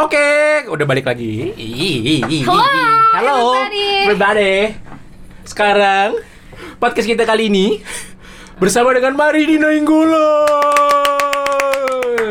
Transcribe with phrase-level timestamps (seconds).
[0.00, 1.52] Oke, udah balik lagi.
[2.40, 2.56] Hello,
[3.12, 4.08] Halo, everybody.
[4.08, 4.56] everybody.
[5.44, 6.16] Sekarang
[6.80, 7.84] podcast kita kali ini
[8.56, 10.16] bersama dengan Marini Nainggolan.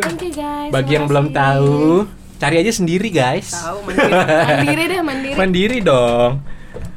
[0.01, 0.73] Thank you guys.
[0.73, 2.09] Bagi yang belum tahu,
[2.41, 3.53] cari aja sendiri guys.
[3.53, 4.17] Tahu mandiri.
[4.17, 5.37] mandiri deh mandiri.
[5.37, 6.41] Mandiri dong.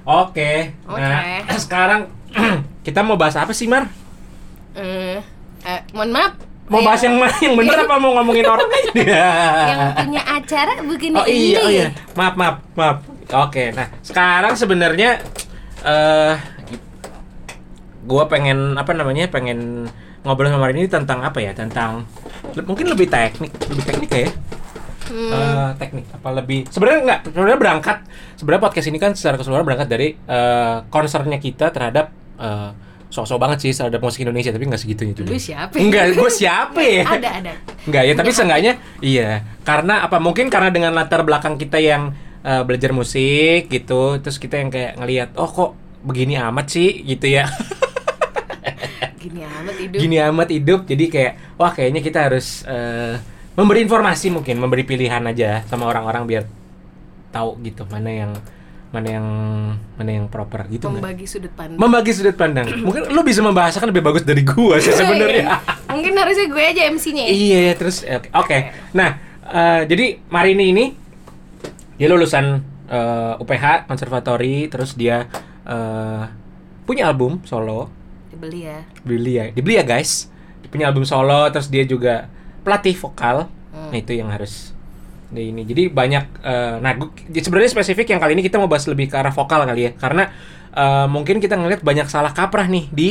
[0.09, 0.73] Oke.
[0.89, 1.61] Nah, Oke.
[1.61, 2.09] sekarang
[2.89, 3.93] kita mau bahas apa sih, Mar?
[4.73, 5.21] Eh,
[5.69, 6.52] eh, mohon maaf.
[6.73, 7.37] Mau bahas yang mana?
[7.37, 8.91] Yang bener apa mau ngomongin orang aja?
[9.69, 11.87] yang punya acara bukan Oh iya, oh iya.
[12.13, 12.99] Maaf, maaf, maaf.
[13.45, 15.21] Oke, nah sekarang sebenarnya
[15.83, 16.35] eh
[18.03, 19.29] gua pengen apa namanya?
[19.29, 19.87] Pengen
[20.23, 21.53] ngobrol sama hari ini tentang apa ya?
[21.53, 22.09] Tentang
[22.53, 24.31] le- mungkin lebih teknik, lebih teknik ya.
[25.03, 27.97] Hmm, Eh, teknik apa lebih sebenarnya enggak sebenarnya berangkat
[28.39, 32.09] sebenarnya podcast ini kan secara keseluruhan berangkat dari eh concernnya kita terhadap
[32.39, 32.71] eh
[33.13, 35.37] sok-sok banget sih terhadap musik Indonesia tapi nggak segitunya juga.
[35.37, 35.77] Lu siapa?
[35.77, 37.05] Enggak, gue siapa ya?
[37.21, 37.53] ada ada.
[37.85, 38.73] Enggak ya, tapi seenggaknya
[39.05, 39.45] iya.
[39.69, 40.17] Karena apa?
[40.17, 44.97] Mungkin karena dengan latar belakang kita yang eh, belajar musik gitu, terus kita yang kayak
[44.97, 47.45] ngelihat, oh kok begini amat sih gitu ya.
[49.23, 49.99] Gini amat hidup.
[50.03, 50.81] Gini amat hidup.
[50.89, 53.21] Jadi kayak wah kayaknya kita harus eh,
[53.55, 56.45] memberi informasi mungkin, memberi pilihan aja sama orang-orang biar
[57.29, 58.33] tahu gitu mana yang
[58.93, 59.27] mana yang
[59.97, 60.93] mana yang proper gitu?
[60.93, 61.81] Membagi sudut pandang.
[61.81, 62.69] Membagi sudut pandang.
[62.87, 65.65] Mungkin lu bisa membahasakan lebih bagus dari gua sih sebenarnya.
[65.89, 67.25] Mungkin harusnya gue aja MC-nya.
[67.25, 67.33] ya.
[67.33, 68.29] Iya, ya, terus oke.
[68.37, 68.59] oke.
[68.93, 69.17] Nah,
[69.49, 70.85] eh, jadi Marini ini
[71.97, 72.61] dia lulusan
[72.93, 75.25] eh, UPH Konservatori, terus dia
[75.65, 76.23] eh,
[76.85, 77.89] punya album solo,
[78.29, 78.85] Dibeli ya.
[79.01, 80.29] dibeli ya, dibeli ya guys.
[80.61, 82.29] Dia punya album solo, terus dia juga
[82.61, 83.49] pelatih vokal.
[83.73, 83.89] Hmm.
[83.89, 84.72] Nah itu yang harus
[85.33, 85.63] di ini.
[85.65, 86.25] Jadi banyak.
[86.45, 86.93] eh, nah,
[87.33, 89.93] jadi sebenarnya spesifik yang kali ini kita mau bahas lebih ke arah vokal kali ya,
[89.97, 90.29] karena
[90.77, 93.11] eh, mungkin kita ngeliat banyak salah kaprah nih di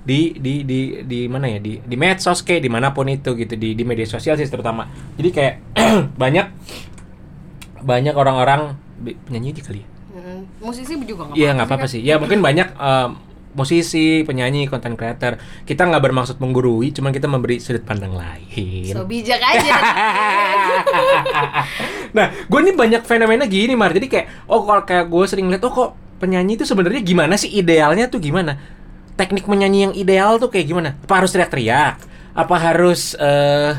[0.00, 3.52] di di di di mana ya di di medsos kayak di mana pun itu gitu
[3.54, 4.90] di di media sosial sih terutama.
[5.16, 5.54] Jadi kayak
[6.22, 6.46] banyak
[7.80, 9.88] banyak orang-orang penyanyi aja kali ya.
[10.10, 12.00] Hmm, musisi juga nggak Iya nggak apa-apa sih.
[12.02, 13.08] Ya mungkin banyak eh,
[13.50, 15.34] musisi, penyanyi, content creator.
[15.66, 18.94] Kita nggak bermaksud menggurui, cuman kita memberi sudut pandang lain.
[18.94, 19.70] So bijak aja.
[22.16, 23.90] nah, gue nih banyak fenomena gini, Mar.
[23.90, 25.90] Jadi kayak, oh kalau kayak gue sering lihat, oh kok
[26.22, 28.58] penyanyi itu sebenarnya gimana sih idealnya tuh gimana?
[29.18, 30.94] Teknik menyanyi yang ideal tuh kayak gimana?
[31.02, 31.96] Apa harus teriak-teriak?
[32.36, 33.74] Apa harus eh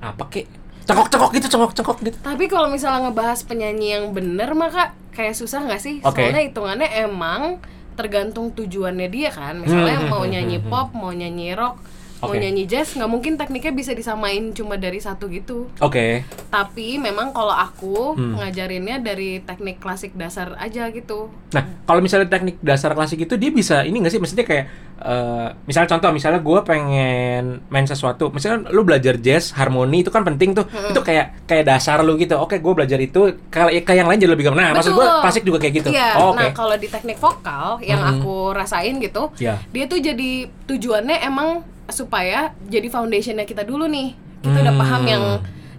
[0.00, 0.48] apa kek?
[0.88, 2.16] Cekok-cekok gitu, cekok-cekok gitu.
[2.24, 6.00] Tapi kalau misalnya ngebahas penyanyi yang bener maka kayak susah nggak sih?
[6.02, 6.24] Oke.
[6.24, 7.60] Soalnya hitungannya emang
[8.00, 9.60] tergantung tujuannya dia kan.
[9.60, 10.68] Misalnya Hmm, mau nyanyi hmm.
[10.72, 11.76] pop, mau nyanyi rock,
[12.20, 12.38] mau Oke.
[12.38, 15.72] nyanyi jazz, nggak mungkin tekniknya bisa disamain cuma dari satu gitu.
[15.78, 16.20] Oke.
[16.46, 18.36] Tapi memang kalau aku Hmm.
[18.36, 21.32] ngajarinnya dari teknik klasik dasar aja gitu.
[21.50, 24.20] Nah, kalau misalnya teknik dasar klasik itu dia bisa ini nggak sih?
[24.20, 24.66] Maksudnya kayak
[25.00, 30.20] eh, misalnya contoh, misalnya gue pengen main sesuatu, misalnya lu belajar jazz, harmoni itu kan
[30.22, 30.68] penting tuh.
[30.68, 30.92] Mm-mm.
[30.92, 32.36] Itu kayak kayak dasar lu gitu.
[32.36, 33.32] Oke, gue belajar itu.
[33.48, 34.60] Kalau kayak yang lain jadi lebih gampang.
[34.60, 35.20] Nah, maksud gue Betul.
[35.24, 35.88] klasik juga kayak gitu.
[35.88, 36.36] Iya, Oh, Oke.
[36.36, 38.12] nah kalau di teknik vokal yang Mhm.
[38.12, 39.56] aku rasain gitu, Iya.
[39.66, 40.30] dia tuh jadi
[40.68, 44.14] tujuannya emang supaya jadi foundationnya kita dulu nih.
[44.40, 44.82] Kita udah Hmm.
[44.82, 45.24] paham yang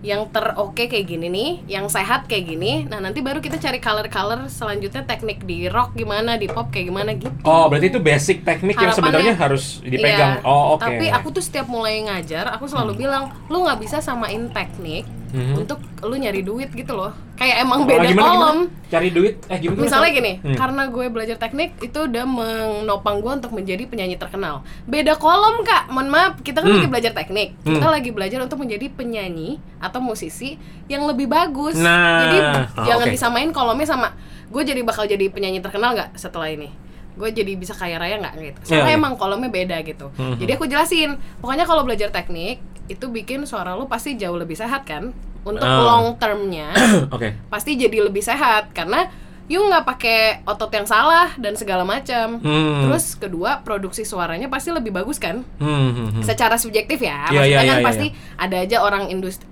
[0.02, 2.90] yang teroke kayak gini nih, yang sehat kayak gini.
[2.90, 7.14] Nah nanti baru kita cari color-color selanjutnya teknik di rock gimana, di pop kayak gimana
[7.14, 7.30] gitu.
[7.46, 10.42] Oh, berarti itu basic teknik yang sebenarnya harus dipegang.
[10.42, 10.82] Iya, Oh, oke.
[10.82, 15.56] Tapi aku tuh setiap mulai ngajar, aku selalu bilang, lu nggak bisa samain teknik Mhm.
[15.58, 17.12] untuk lu nyari duit gitu loh.
[17.36, 18.58] Kayak emang Oh, beda gimana, kolom.
[18.68, 18.90] gimana?
[18.92, 19.34] Cari duit.
[19.48, 19.80] Eh, gimana?
[19.82, 20.54] Misalnya gini, Hmm.
[20.54, 24.62] karena gue belajar teknik itu udah menopang gue untuk menjadi penyanyi terkenal.
[24.84, 26.78] Beda kolom kak, mohon maaf, kita kan Hmm.
[26.78, 27.94] lagi belajar teknik, kita Hmm.
[27.94, 31.76] lagi belajar untuk menjadi penyanyi atau musisi yang lebih bagus.
[31.76, 33.14] Nah, jadi ah, jangan oke.
[33.14, 34.14] disamain kolomnya sama
[34.52, 36.68] gue jadi bakal jadi penyanyi terkenal nggak setelah ini.
[37.12, 38.60] Gue jadi bisa kaya raya nggak gitu.
[38.68, 39.00] Soalnya iya.
[39.00, 40.12] emang kolomnya beda gitu.
[40.14, 40.36] Hmm.
[40.36, 42.60] Jadi aku jelasin, pokoknya kalau belajar teknik
[42.92, 45.16] itu bikin suara lu pasti jauh lebih sehat kan.
[45.42, 45.82] Untuk Ah.
[45.82, 46.70] long termnya
[47.16, 47.34] Oke.
[47.50, 49.10] pasti jadi lebih sehat karena
[49.50, 52.40] you nggak pakai otot yang salah dan segala macam.
[52.40, 52.88] Hmm.
[52.88, 55.44] Terus kedua produksi suaranya pasti lebih bagus kan?
[55.58, 56.24] Hmm, hmm, hmm.
[56.24, 58.08] Secara subjektif ya, Iya, maksudnya iya, kan iya, pasti
[58.38, 59.44] ada aja orang industri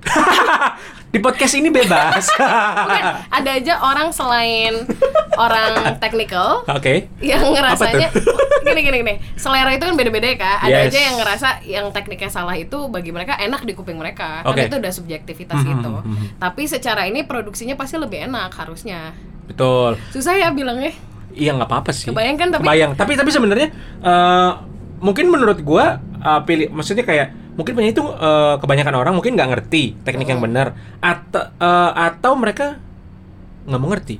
[1.10, 2.30] Di podcast ini bebas.
[2.30, 4.86] Bukan, ada aja orang selain
[5.34, 7.10] orang technical Oke.
[7.18, 8.14] yang ngerasanya
[8.66, 10.86] gini gini gini selera itu kan beda-beda ya kak ada Yes.
[10.86, 14.62] aja yang ngerasa yang tekniknya salah itu bagi mereka enak di kuping mereka Oke.
[14.62, 16.26] kan itu udah subjektivitas Mhm, gitu mhm.
[16.38, 19.16] tapi secara ini produksinya pasti lebih enak harusnya
[19.46, 19.98] Betul.
[20.10, 20.94] susah ya bilangnya
[21.30, 22.10] Iya nggak apa-apa sih.
[22.10, 22.90] Kebayang kan, tapi- Kebayang.
[22.94, 23.70] Tapi tapi sebenarnya
[24.02, 24.50] eh,
[24.98, 29.50] mungkin menurut gua eh, pilih maksudnya kayak mungkin penyanyi itu eh, kebanyakan orang mungkin nggak
[29.50, 30.48] ngerti teknik yang Hmm.
[30.48, 30.66] benar
[30.98, 32.78] atau eh, atau mereka
[33.64, 34.16] nggak mengerti.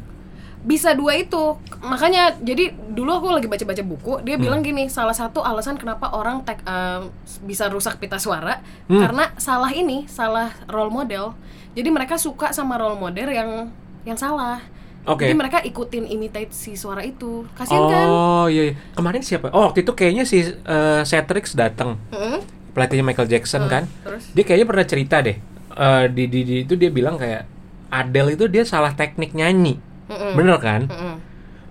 [0.60, 4.44] bisa dua itu makanya jadi dulu aku lagi baca-baca buku dia Hmm.
[4.44, 7.08] bilang gini salah satu alasan kenapa orang tek, em,
[7.42, 9.00] bisa rusak pita suara Hmm.
[9.00, 11.32] karena salah ini salah role model
[11.72, 13.72] jadi mereka suka sama role model yang
[14.04, 14.60] yang salah
[15.02, 15.24] Oke.
[15.24, 18.74] jadi mereka ikutin imitate si suara itu kasian kan Oh iya, iya.
[18.92, 19.48] Kemarin siapa?
[19.48, 22.36] Oh waktu itu kayaknya si uh, Cetrix datang Mm-mm.
[22.80, 23.82] Pelatihnya Michael Jackson Hmm, kan.
[24.00, 25.36] terus Dia kayaknya pernah cerita deh.
[25.70, 27.44] Eh, di, di, di itu dia bilang kayak
[27.90, 29.76] Adele itu dia salah teknik nyanyi.
[30.08, 30.32] Mm-mm.
[30.32, 30.88] Bener kan?
[30.88, 31.14] Mm-mm.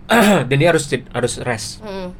[0.49, 1.81] Dan dia harus harus rest.
[1.81, 2.13] Mm.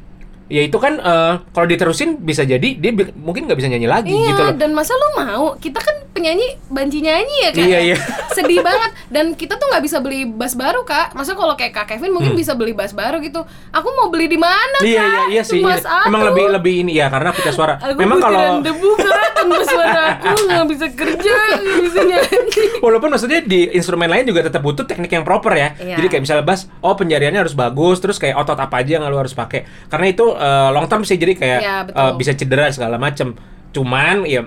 [0.50, 4.10] Ya itu kan eh, kalau diterusin bisa jadi dia bi- mungkin nggak bisa nyanyi lagi
[4.10, 4.54] Iya, gitu loh.
[4.58, 5.44] dan masa lu mau?
[5.54, 7.62] Kita kan penyanyi banci nyanyi ya kan?
[7.62, 7.96] Iya, iya.
[8.32, 8.90] Sedih banget.
[9.10, 11.12] Dan kita tuh nggak bisa beli bass baru kak.
[11.14, 13.42] Masa kalau kayak kak Kevin mungkin bisa beli bass baru gitu.
[13.74, 14.86] Aku mau beli di mana kak?
[14.86, 14.90] Hmm.
[14.90, 15.60] Iya iya iya sih.
[15.60, 16.08] Iya.
[16.08, 17.76] Emang lebih lebih ini ya karena pita suara.
[17.78, 22.64] Aku Memang kalau debu kak, tanpa suara aku nggak bisa kerja, nggak bisa nyanyi.
[22.80, 25.68] Walaupun maksudnya di instrumen lain juga tetap butuh teknik yang proper ya.
[25.76, 25.96] Iya.
[26.00, 29.18] Jadi kayak misalnya bass, oh penjariannya harus bagus, terus kayak otot apa aja yang lu
[29.18, 29.66] harus pakai.
[29.90, 33.34] Karena itu eh, long term sih jadi kayak Iya, eh, bisa cedera segala macem.
[33.70, 34.46] Cuman ya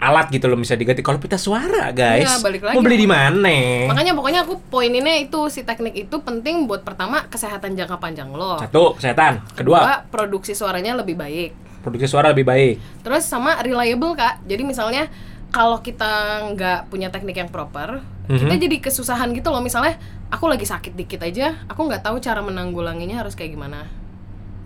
[0.00, 1.00] alat gitu loh bisa diganti.
[1.00, 2.74] Kalau pita suara guys, Iya, balik lagi.
[2.74, 3.56] mau beli di mana?
[3.86, 8.56] Makanya pokoknya aku poininnya itu si teknik itu penting buat pertama kesehatan jangka panjang lo.
[8.56, 11.52] Satu kesehatan, kedua produksi suaranya lebih baik.
[11.80, 12.76] produksi suara lebih baik.
[13.00, 14.44] Terus sama reliable kak.
[14.44, 15.08] Jadi misalnya
[15.48, 16.12] kalau kita
[16.52, 18.60] nggak punya teknik yang proper, kita Mhm.
[18.60, 19.64] jadi kesusahan gitu loh.
[19.64, 19.96] Misalnya
[20.28, 23.88] aku lagi sakit dikit aja, aku nggak tahu cara menanggulanginya harus kayak gimana.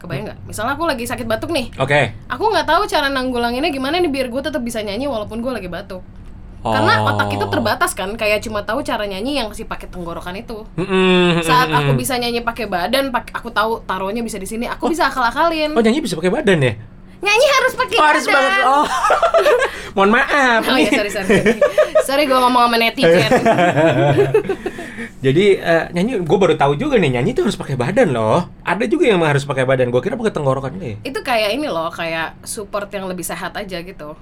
[0.05, 0.39] Kebayang nggak?
[0.45, 2.13] Misalnya aku lagi sakit batuk nih, Oke.
[2.29, 5.67] aku nggak tahu cara nanggulanginnya gimana nih biar gue tetap bisa nyanyi walaupun gue lagi
[5.67, 6.05] batuk.
[6.61, 7.13] Karena Oh.
[7.13, 10.65] otak kita terbatas kan, kayak cuma tahu cara nyanyi yang si pakai tenggorokan itu.
[10.77, 14.89] Mm-mm, Saat aku bisa nyanyi pakai badan, pak aku tahu taruhnya bisa di sini, aku
[14.89, 15.77] bisa akal-akalin.
[15.77, 16.73] Oh nyanyi bisa pakai badan ya?
[17.23, 18.63] Nyanyi harus pakai Oh, harus banget.
[18.67, 18.87] Oh.
[19.97, 20.61] Mohon maaf.
[20.67, 21.29] Oh iya, sorry, sorry.
[21.31, 21.53] Sorry,
[22.03, 23.31] sorry gue ngomong sama netizen.
[25.25, 28.45] Jadi eh, nyanyi, gue baru tahu juga nih nyanyi itu harus pakai badan loh.
[28.67, 29.89] Ada juga yang harus pakai badan.
[29.89, 31.01] Gue kira pakai tenggorokan deh.
[31.01, 34.13] itu kayak ini loh, kayak support yang lebih sehat aja gitu.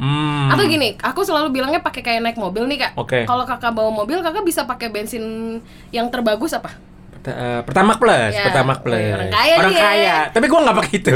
[0.00, 0.48] Hmm.
[0.48, 2.92] Atau gini, aku selalu bilangnya pakai kayak naik mobil nih kak.
[2.96, 3.28] Oke.
[3.28, 5.60] Kalau kakak bawa mobil, kakak bisa pakai bensin
[5.92, 6.72] yang terbagus apa?
[7.20, 8.96] Eh, Pertamax plus, Ya, Pertamax plus.
[9.12, 9.76] orang kaya Orang dia.
[9.76, 9.84] ya.
[9.84, 10.16] kaya.
[10.32, 11.12] Tapi gue nggak pakai itu.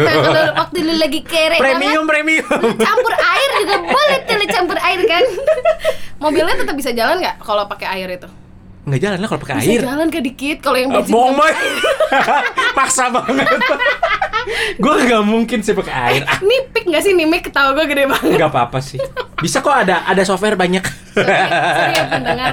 [0.55, 2.45] Waktu lu lagi kere premium, premium.
[2.45, 5.25] banget, lu campur air juga boleh tuh campur air kan.
[6.23, 8.29] Mobilnya tetap bisa jalan nggak kalau pakai air itu?
[8.85, 9.81] Nggak jalan lah kalau pakai Bisa air.
[9.83, 11.11] jalan ke dikit kalau yang Eh, bensin.
[11.11, 11.53] bohong boy.
[12.77, 13.49] Paksa banget.
[14.77, 16.23] gue nggak mungkin sih pakai air.
[16.23, 18.37] Ah, Nih pik nggak sih nih mic ketawa gue gede banget.
[18.37, 19.01] nggak apa-apa sih.
[19.37, 20.85] Bisa kok ada ada software banyak.
[21.11, 22.53] sorry, sorry ya pendengar.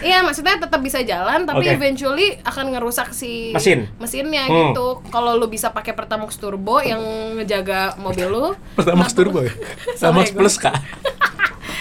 [0.00, 1.70] Iya maksudnya tetap bisa jalan tapi Oke.
[1.72, 3.86] eventually akan ngerusak si Mesin.
[3.96, 4.72] mesinnya Hmm.
[4.72, 5.06] gitu.
[5.06, 6.98] Kalau lu bisa pakai Pertamax Turbo yang
[7.36, 8.46] ngejaga mobil lu.
[8.74, 9.52] Pertamax turbo ya.
[9.92, 10.74] Pertamax gue- plus kak.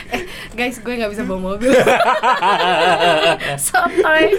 [0.09, 0.23] Eh,
[0.53, 1.69] guys, gue nggak bisa bawa mobil.
[3.65, 4.35] Sotoy.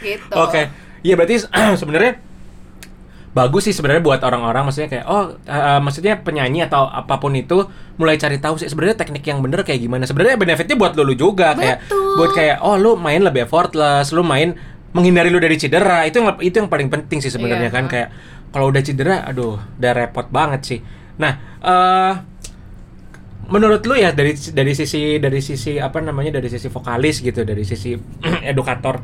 [0.00, 0.32] Gitu.
[0.32, 0.68] Oke.
[1.04, 1.44] Iya berarti
[1.80, 2.16] sebenarnya
[3.34, 7.66] bagus sih sebenarnya buat orang-orang maksudnya kayak oh eh, maksudnya penyanyi atau apa pun itu
[7.98, 10.08] mulai cari tahu sih sebenarnya teknik yang bener kayak gimana.
[10.08, 12.14] Sebenarnya benefitnya buat lu juga kayak Betul.
[12.16, 14.54] buat kayak oh lu main lebih effortless, lu main
[14.94, 16.06] menghindari lu dari cedera.
[16.06, 17.76] Itu yang itu yang paling penting sih sebenarnya Iya.
[17.76, 18.08] kan kayak
[18.54, 20.78] kalau udah cedera aduh udah repot banget sih.
[21.18, 22.12] Nah, eh
[23.48, 27.64] menurut lu ya dari dari sisi dari sisi apa namanya dari sisi vokalis gitu dari
[27.64, 27.96] sisi
[28.50, 29.00] edukator.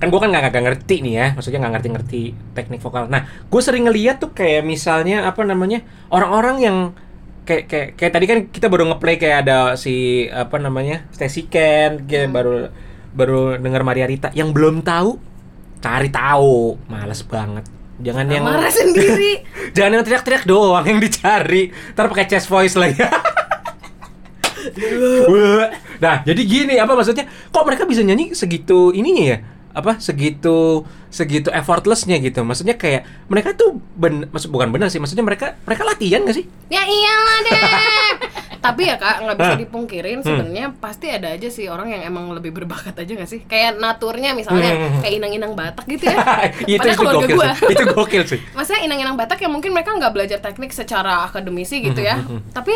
[0.00, 2.22] Kan gue kan nggak nggak ngerti nih ya maksudnya nggak ngerti-ngerti
[2.56, 3.08] teknik vokal.
[3.08, 6.76] Nah gue sering ngeliat tuh kayak misalnya apa namanya orang-orang yang
[7.44, 12.08] kayak kayak kayak tadi kan kita baru ngeplay kayak ada si apa namanya Stacy Ken
[12.08, 12.72] kayak baru
[13.12, 14.32] baru dengar Maria Rita.
[14.32, 15.20] Yang belum tahu
[15.84, 19.44] cari tahu males banget jangan yang Marah sendiri.
[19.76, 21.70] jangan yang teriak-teriak doang yang dicari.
[21.94, 22.98] Ntar pakai chest voice lagi.
[26.00, 27.28] Nah jadi gini apa maksudnya?
[27.52, 29.38] Kok mereka bisa nyanyi segitu ininya ya
[29.74, 35.22] apa segitu segitu effortlessnya gitu maksudnya kayak mereka tuh ben maksud bukan benar sih maksudnya
[35.22, 37.60] mereka mereka latihan gak sih Ya iyalah deh.
[38.64, 40.26] Tapi ya kak nggak bisa dipungkirin Hmm.
[40.26, 43.40] sebenarnya pasti ada aja sih orang yang emang lebih berbakat aja nggak sih?
[43.44, 45.04] Kayak naturnya misalnya Hmm.
[45.04, 46.16] kayak inang-inang Batak gitu ya.
[46.64, 47.50] itu Padahal itu keluarga gokil gua.
[47.52, 51.84] sih itu gokil sih Maksudnya inang-inang Batak yang mungkin mereka nggak belajar teknik secara akademisi
[51.84, 52.16] gitu ya.
[52.16, 52.72] Hmm, Tapi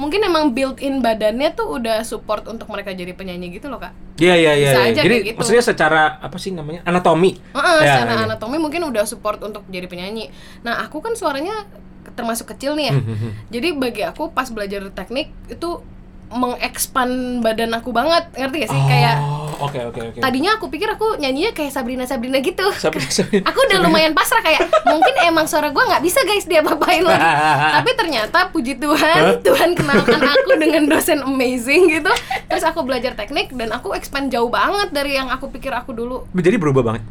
[0.00, 3.92] mungkin emang built-in badannya tuh udah support untuk mereka jadi penyanyi gitu loh kak.
[4.16, 4.96] iya iya iya iya.
[4.96, 5.36] jadi gitu.
[5.36, 8.24] maksudnya secara apa sih namanya anatomi Heeh, Ya, secara iya.
[8.24, 10.32] anatomi mungkin udah support untuk jadi penyanyi.
[10.64, 11.68] Nah, aku kan suaranya
[12.16, 12.94] termasuk kecil nih ya.
[12.96, 15.84] Hmm, Jadi bagi aku pas belajar teknik itu
[16.30, 18.82] mengekspan badan aku banget, ngerti gak sih?
[18.86, 22.64] Kayak oh oke oke oke tadinya aku pikir aku nyanyinya kayak Sabrina Sabrina gitu.
[22.72, 26.62] Sabi- sabi- aku udah lumayan pasrah kayak mungkin emang suara gua nggak bisa guys dia
[26.62, 27.18] apain lagi.
[27.76, 32.10] Tapi ternyata puji Tuhan, Tuhan kenalkan aku dengan dosen amazing gitu.
[32.46, 36.24] Terus aku belajar teknik dan aku expand jauh banget dari yang aku pikir aku dulu.
[36.32, 37.02] jadi berubah banget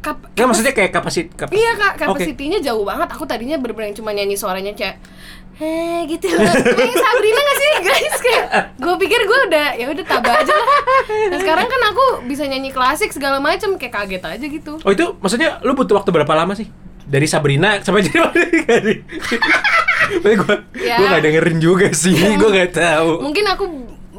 [0.00, 3.08] kap- Nggak maksudnya kayak kapasit kap- Iya kak, kapasitinya jauh banget.
[3.08, 5.00] Aku tadinya bener-bener cuma nyanyi suaranya kayak
[5.54, 8.44] Heh gitu loh Kayak Sabrina gak sih guys Kayak
[8.74, 10.68] gue pikir gue udah ya udah tabah aja lah
[11.30, 15.14] Nah sekarang kan aku bisa nyanyi klasik segala macem Kayak kaget aja gitu Oh itu
[15.16, 16.66] maksudnya lu butuh waktu berapa lama sih?
[17.00, 18.94] Dari Sabrina sampai jadi
[20.16, 20.96] Tapi gue Ya.
[20.96, 23.22] gue gak dengerin juga sih, gue gak tahu.
[23.22, 23.64] Mungkin aku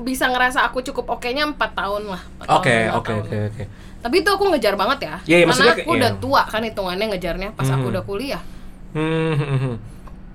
[0.02, 3.64] bisa ngerasa aku cukup oke-nya 4 tahun lah empat Oke oke oke oke.
[4.00, 6.22] Tapi itu aku ngejar banget ya iya, maksudnya Karena aku kayak- udah iya.
[6.22, 7.92] tua kan hitungannya ngejarnya Pas aku Hmm.
[7.92, 8.42] udah kuliah
[8.94, 9.76] Hmm, hmm, hmm.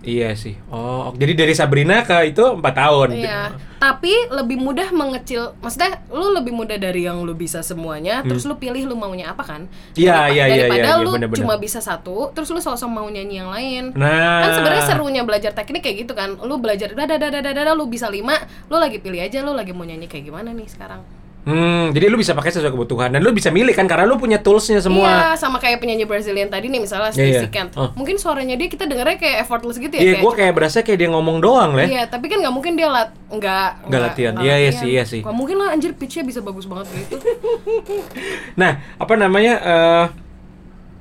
[0.00, 0.56] Iya sih.
[0.72, 3.08] Oh, jadi dari Sabrina ke itu empat tahun.
[3.12, 5.52] Iya, tapi lebih mudah mengecil.
[5.60, 9.44] Maksudnya lu lebih mudah dari yang lu bisa semuanya, terus lu pilih lu maunya apa
[9.44, 9.68] kan?
[9.68, 10.00] Hmm.
[10.00, 11.40] Iya, Daripa- iya, iya, Daripada iya, iya, lu bener-bener.
[11.44, 13.84] cuma bisa satu, terus lu sosok mau nyanyi yang lain.
[13.92, 14.40] Nah.
[14.40, 16.32] Kan sebenarnya serunya belajar teknik kayak gitu kan.
[16.40, 18.40] Lu belajar dada dada dada dada lu bisa lima,
[18.72, 21.04] lu lagi pilih aja lu lagi mau nyanyi kayak gimana nih sekarang.
[21.40, 24.44] Hmm, jadi lu bisa pakai sesuai kebutuhan dan lu bisa milih kan karena lu punya
[24.44, 25.08] toolsnya semua.
[25.08, 27.48] Iya, sama kayak penyanyi Brazilian tadi nih misalnya Iya, iya.
[27.48, 27.80] Kent.
[27.80, 27.88] Oh.
[27.96, 30.98] Mungkin suaranya dia kita dengernya kayak effortless gitu ya Iya, kayak gue kayak berasa kayak
[31.00, 31.88] dia ngomong doang lah.
[31.88, 34.34] Iya, tapi kan nggak mungkin dia lat nggak Nggak latihan.
[34.36, 35.24] Iya, iya sih, iya sih.
[35.24, 37.16] Mungkin lah anjir pitch-nya bisa bagus banget gitu.
[38.60, 39.54] Nah, apa namanya?
[39.60, 40.04] eh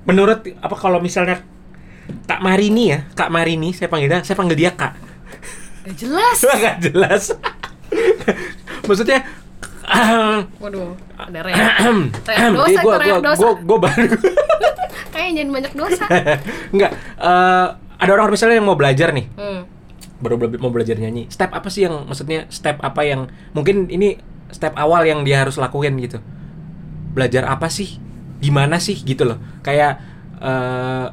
[0.07, 1.43] menurut apa kalau misalnya
[2.25, 4.93] Kak Marini ya, Kak Marini, saya panggilnya, saya panggil dia Kak.
[5.85, 6.37] Gak jelas.
[6.63, 7.23] Gak jelas.
[8.87, 9.25] Maksudnya
[10.63, 11.57] Waduh, ada reak.
[12.29, 13.39] Reak dosa Jadi gua, gua, dosa.
[13.41, 14.07] gua, gua baru.
[15.13, 16.05] Kayaknya jangan banyak dosa.
[16.73, 17.67] Enggak, eh,
[17.99, 19.27] ada orang misalnya yang mau belajar nih.
[19.35, 19.61] Hmm.
[20.19, 21.31] baru mau belajar nyanyi.
[21.31, 24.19] Step apa sih yang maksudnya step apa yang mungkin ini
[24.51, 26.19] step awal yang dia harus lakuin gitu.
[27.15, 28.03] Belajar apa sih?
[28.43, 28.99] Gimana sih?
[28.99, 29.39] Gitu loh.
[29.63, 30.03] Kayak
[30.43, 31.07] eh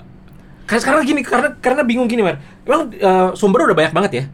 [0.67, 4.25] kan sekarang gini karena karena bingung gini man emang eh, sumber udah banyak banget ya?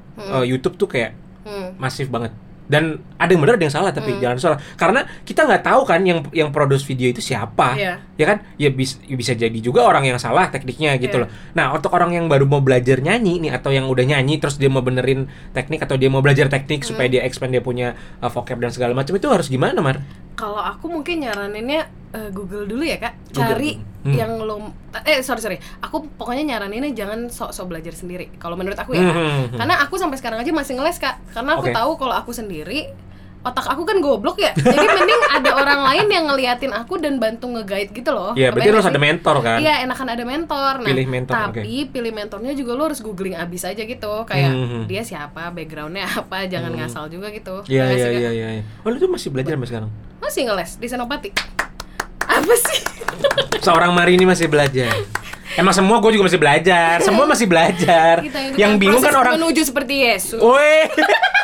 [0.41, 1.75] Eh, YouTube tuh kayak Hmm.
[1.75, 2.31] masif banget
[2.73, 6.01] dan ada yang benar ada yang salah tapi jangan salah karena kita nggak tahu kan
[6.01, 8.01] yang yang produce video itu siapa Iya.
[8.17, 11.23] ya kan ya bis- ya bisa jadi juga orang yang salah tekniknya gitu Iya.
[11.23, 14.57] loh nah untuk orang yang baru mau belajar nyanyi nih atau yang udah nyanyi terus
[14.57, 17.13] dia mau benerin teknik atau dia mau belajar teknik supaya Hmm.
[17.13, 20.01] dia expand dia punya uh, vocab dan segala macam itu harus gimana mar
[20.33, 21.81] Kalau aku mungkin nyaraninnya
[22.13, 23.41] eh, Google dulu ya kak, Google.
[23.41, 23.71] cari
[24.03, 24.19] Hmm.
[24.19, 24.75] yang lo
[25.07, 28.35] eh sorry sorry, aku pokoknya nyaraninnya jangan sok-sok belajar sendiri.
[28.35, 31.71] Kalau menurut aku ya, Hmm, karena aku sampai sekarang aja masih ngeles kak, karena aku
[31.71, 31.77] Oke.
[31.79, 32.91] tahu kalau aku sendiri
[33.43, 37.51] otak aku kan goblok ya, jadi mending ada orang lain yang ngeliatin aku dan bantu
[37.51, 38.31] nge-guide gitu loh.
[38.33, 40.73] ya berarti harus ada mentor kan Iya, enakan ada mentor.
[40.79, 44.13] Nah, Pilih mentor, tapi pilih mentornya juga lo harus googling abis aja gitu.
[44.25, 44.85] Kayak Hmm.
[44.87, 47.67] dia siapa, backgroundnya apa, jangan ngasal juga gitu.
[47.67, 48.49] Iya Ya iya iya iya.
[48.57, 48.63] iya.
[48.81, 49.91] Oh lu tuh masih belajar sampai sekarang?
[50.19, 51.31] Masih ngeles di Senopati.
[52.23, 52.79] Apa sih?
[53.67, 54.95] Seorang Marini masih belajar.
[55.53, 56.97] Emang semua gue juga masih belajar.
[57.01, 58.23] Semua masih belajar.
[58.23, 59.35] Kita yang bingung kan orang.
[59.37, 60.39] menuju seperti Yesus.
[60.39, 60.87] Woi.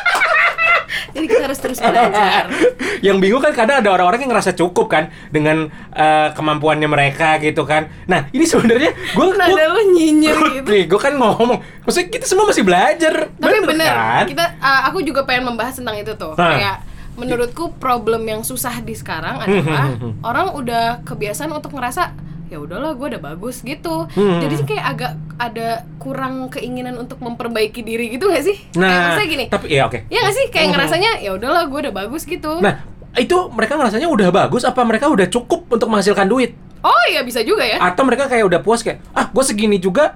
[1.11, 2.45] Jadi kita harus terus belajar.
[3.07, 7.63] yang bingung kan kadang ada orang-orang yang ngerasa cukup kan dengan eh, kemampuannya mereka gitu
[7.63, 7.89] kan.
[8.05, 10.67] Nah ini sebenarnya gue Nada lu nyinyir gitu.
[10.67, 13.31] nih gue kan ngomong, maksudnya kita semua masih belajar.
[13.39, 14.25] Tapi bener, kan?
[14.27, 16.35] kita uh, aku juga pengen membahas tentang itu tuh.
[16.35, 16.55] Nah.
[16.55, 16.77] Kayak
[17.19, 19.91] menurutku problem yang susah di sekarang adalah
[20.23, 22.15] orang udah kebiasaan untuk ngerasa
[22.49, 24.09] ya udahlah gue udah bagus gitu.
[24.09, 24.41] Hmm.
[24.41, 28.57] Jadi sih kayak agak ada kurang keinginan untuk memperbaiki diri gitu gak sih?
[28.73, 29.45] kayak Nah, maksudnya gini.
[29.47, 30.09] tapi ya oke.
[30.09, 32.59] Ya gak sih kayak ngerasanya ya udahlah gue udah bagus gitu.
[32.59, 32.83] Nah
[33.17, 36.53] itu mereka ngerasanya udah bagus apa mereka udah cukup untuk menghasilkan duit?
[36.79, 37.77] oh iya bisa juga ya.
[37.79, 40.15] Atau mereka kayak udah puas kayak ah gue segini juga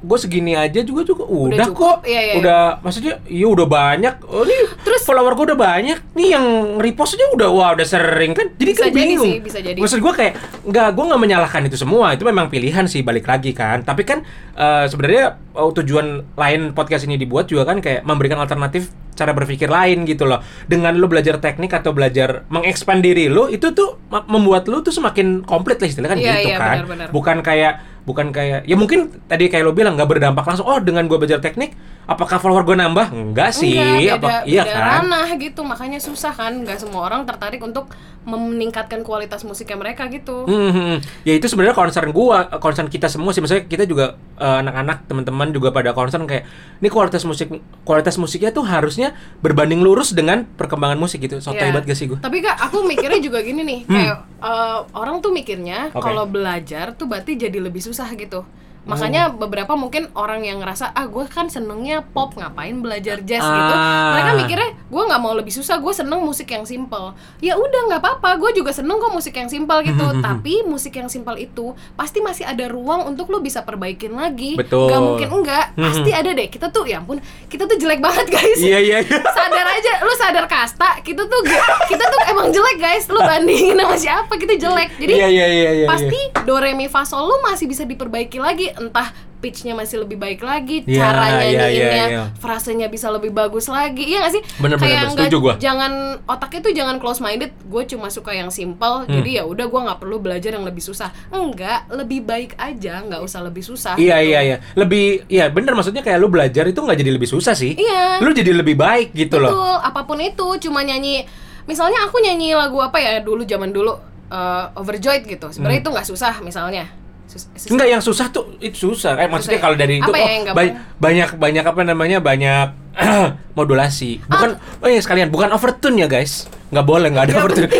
[0.00, 2.00] gue segini aja juga juga udah, cukup.
[2.00, 2.08] kok.
[2.08, 2.34] Iya, iya, iya.
[2.40, 4.14] udah maksudnya iya udah banyak.
[4.24, 5.98] Oh ini Terus- follower gue udah banyak.
[6.16, 8.48] Nih yang repost aja udah wah udah sering kan.
[8.54, 9.28] Jadi Bisa kan jadi bingung.
[9.28, 9.76] sih, bisa jadi.
[9.76, 10.32] maksud gue kayak
[10.64, 12.12] nggak gue nggak menyalahkan itu semua.
[12.12, 13.84] Itu memang pilihan sih balik lagi kan.
[13.84, 18.88] Tapi kan eh, sebenarnya oh, tujuan lain podcast ini dibuat juga kan kayak memberikan alternatif
[19.10, 20.40] cara berpikir lain gitu loh.
[20.64, 25.44] Dengan lu belajar teknik atau belajar mengekspand diri lu itu tuh membuat lu tuh semakin
[25.44, 26.76] komplit lah istilahnya kan Iya, gitu iya, kan.
[26.80, 27.08] benar-benar.
[27.12, 31.04] bukan kayak bukan kayak ya mungkin tadi kayak lo bilang nggak berdampak langsung oh dengan
[31.04, 34.84] gue belajar teknik apakah follower gue nambah enggak sih Enggak, beda, apa iya beda kan
[35.04, 37.92] ranah gitu makanya susah kan nggak semua orang tertarik untuk
[38.22, 40.96] meningkatkan kualitas musiknya mereka gitu Hmm, hmm, hmm.
[41.24, 43.40] ya itu sebenarnya concern gua, concern kita semua sih.
[43.40, 46.44] Maksudnya kita juga eh, anak-anak, teman-teman juga pada concern kayak
[46.78, 47.48] ini kualitas musik,
[47.82, 51.40] kualitas musiknya tuh harusnya berbanding lurus dengan perkembangan musik gitu.
[51.40, 51.70] So Iya.
[51.70, 52.20] hebat gak sih gua?
[52.20, 55.96] tapi kak aku mikirnya juga gini nih kayak eh, orang tuh mikirnya Hmm.
[55.96, 56.04] Oke.
[56.04, 58.46] kalau belajar tuh berarti jadi lebih susah gitu
[58.90, 63.74] Makanya beberapa mungkin orang yang ngerasa ah gue kan senengnya pop ngapain belajar jazz gitu.
[63.74, 64.18] Ah.
[64.18, 67.14] Mereka mikirnya gue nggak mau lebih susah, gue seneng musik yang simple.
[67.38, 70.06] Ya udah nggak apa-apa, gue juga seneng kok musik yang simple gitu.
[70.26, 74.58] Tapi musik yang simple itu pasti masih ada ruang untuk lo bisa perbaikin lagi.
[74.58, 74.90] Betul.
[74.90, 76.48] Gak mungkin enggak, pasti ada deh.
[76.50, 78.58] Kita tuh ya ampun, kita tuh jelek banget guys.
[78.58, 78.98] Iya iya.
[79.00, 79.20] iya.
[79.36, 81.40] sadar aja lu sadar kasta kita tuh
[81.88, 85.70] kita tuh emang jelek guys lu bandingin sama siapa kita jelek jadi Iya iya iya
[85.84, 85.86] iya.
[85.86, 90.16] pasti do re mi fa sol lu masih bisa diperbaiki lagi entah pitchnya masih lebih
[90.16, 92.24] baik lagi Iya, cara nyanyiinnya iya, iya.
[92.36, 95.04] frasenya bisa lebih bagus lagi iya gak sih Bener, kayak bener.
[95.06, 95.54] nggak- Setuju gua.
[95.56, 95.92] jangan
[96.24, 99.12] otaknya tuh jangan close minded gue cuma suka yang simple Hmm.
[99.14, 103.20] jadi ya udah gue nggak perlu belajar yang lebih susah enggak lebih baik aja nggak
[103.20, 104.28] usah lebih susah Iya gitu.
[104.28, 104.56] iya iya.
[104.74, 107.72] Lebih iya bener maksudnya kayak lu belajar itu nggak jadi lebih susah sih.
[107.74, 108.18] Iya.
[108.18, 109.50] Lu jadi lebih baik gitu loh.
[109.50, 111.24] Betul, apa pun itu, cuma nyanyi.
[111.62, 113.92] Misalnya aku nyanyi lagu apa ya dulu zaman dulu
[114.28, 115.48] eh, Overjoyed gitu.
[115.48, 116.86] Sebenarnya itu nggak susah misalnya.
[117.30, 117.70] Sus- susah.
[117.70, 119.14] Enggak yang susah tuh itu susah.
[119.16, 119.62] Eh maksudnya Susah ya?
[119.62, 120.56] kalau dari itu oh, ya gampang?
[120.58, 122.66] ba- banyak banyak apa namanya banyak
[123.58, 124.18] modulasi.
[124.26, 124.82] Bukan Ah.
[124.82, 126.50] oh iya sekalian bukan overtune ya guys.
[126.70, 127.70] Nggak boleh nggak ada overtune.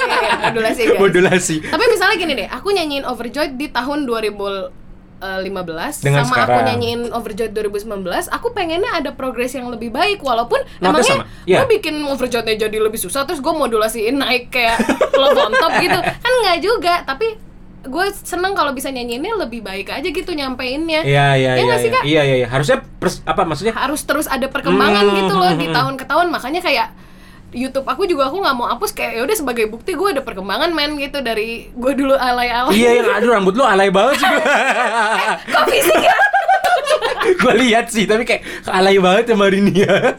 [0.00, 0.98] Iya, iya, modulasi guys.
[0.98, 1.56] modulasi.
[1.62, 4.72] Tapi misalnya gini deh, aku nyanyiin Overjoyed di tahun 2015
[6.00, 6.66] Dengan sama aku sekarang.
[6.66, 8.00] nyanyiin Overjoyed 2019,
[8.30, 11.60] aku pengennya ada progres yang lebih baik walaupun Notnya emangnya sama, iya.
[11.60, 14.80] gue bikin Overjoyednya jadi lebih susah terus gue modulasiin naik kayak
[15.12, 15.98] on top gitu.
[16.24, 17.36] Kan nggak juga, tapi
[17.82, 21.00] gue seneng kalau bisa nyanyiinnya lebih baik aja gitu nyampeinnya.
[21.00, 21.76] Iya iya Ya iya.
[21.76, 22.00] sih, iya.
[22.02, 22.48] Iya iya iya.
[22.48, 23.72] Harusnya pers- apa maksudnya?
[23.72, 26.88] harus terus ada perkembangan Hmm, gitu loh hmm, di tahun ke tahun makanya kayak
[27.50, 30.70] YouTube aku juga aku nggak mau hapus kayak ya udah sebagai bukti gue ada perkembangan
[30.70, 34.28] men gitu dari gue dulu alay-alay Iya yang aduh rambut lu alay banget sih.
[35.50, 36.14] kok fisik ya
[37.42, 39.88] gue lihat sih tapi kayak alay banget sama Rinia.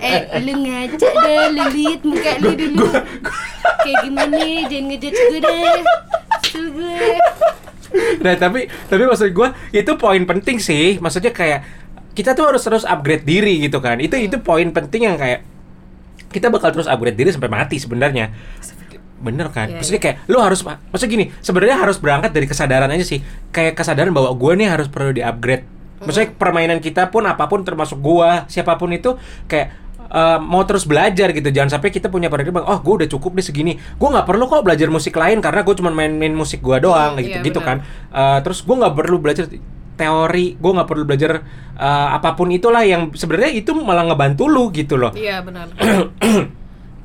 [0.00, 2.86] eh lu ngaca dah lu liat muka lu dulu
[3.80, 5.80] kayak gimana jangan ngejudge gue deh
[6.54, 7.18] Gue
[8.22, 11.02] nah tapi tapi maksud gue itu poin penting sih.
[11.02, 11.66] Maksudnya kayak
[12.14, 13.98] kita tuh harus terus upgrade diri gitu kan.
[13.98, 15.42] Itu itu poin penting yang kayak
[16.30, 18.30] kita bakal terus upgrade diri sampai mati sebenarnya.
[19.20, 19.68] Bener kan?
[19.68, 23.20] Iya, maksudnya kayak lu harus maksudnya gini sebenarnya harus berangkat dari kesadaran aja sih.
[23.50, 27.60] Kayak kesadaran bahwa gue nih harus perlu di upgrade maksudnya permainan kita pun apa pun
[27.60, 32.26] termasuk gua siapa pun itu kayak eh, mau terus belajar gitu jangan sampai kita punya
[32.26, 35.60] paradigma oh gue udah cukup deh segini gue nggak perlu kok belajar musik lain karena
[35.60, 37.78] gue cuma main-main musik gua doang Hmm, gitu iya, gitu benar.
[37.80, 39.46] kan Eh, terus gue nggak perlu belajar
[39.92, 41.30] teori gue nggak perlu belajar
[41.74, 45.68] eh, apa pun itulah yang sebenarnya itu malah ngebantu lu gitu loh iya benar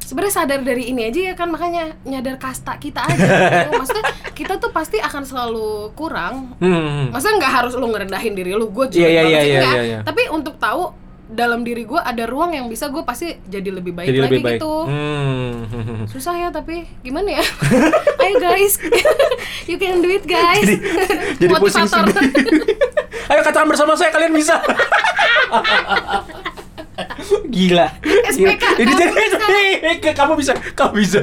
[0.01, 3.69] sebenarnya sadar dari ini aja ya kan makanya nyadar kasta kita aja gitu.
[3.81, 7.09] maksudnya kita tuh pasti akan selalu kurang Hmm.
[7.09, 9.73] Masa nggak harus lu ngerendahin diri lu, gue Iya, iya, banget iya, sih, iya, nggak.
[9.73, 9.99] iya, iya.
[10.01, 10.93] Tapi untuk tahu
[11.25, 14.43] dalam diri gue ada ruang yang bisa gue pasti jadi lebih baik jadi lagi lebih
[14.45, 14.75] baik gitu.
[14.85, 16.05] Hmm.
[16.13, 17.45] Susah ya tapi gimana ya?
[18.25, 18.77] Ayo guys,
[19.69, 20.65] you can do it guys.
[20.65, 20.77] jadi
[21.41, 22.05] jadi Motivator.
[23.25, 24.61] ayo katakan bersama saya kalian bisa
[27.55, 27.87] Gila.
[28.31, 28.79] SPK, Gila.
[28.81, 29.13] Ini jadi.
[29.35, 31.21] SPK, kamu bisa, kamu bisa.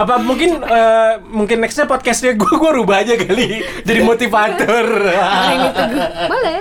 [0.00, 4.86] Apa mungkin eh, mungkin nextnya podcastnya gue gue rubah aja kali jadi motivator.
[6.30, 6.60] Boleh.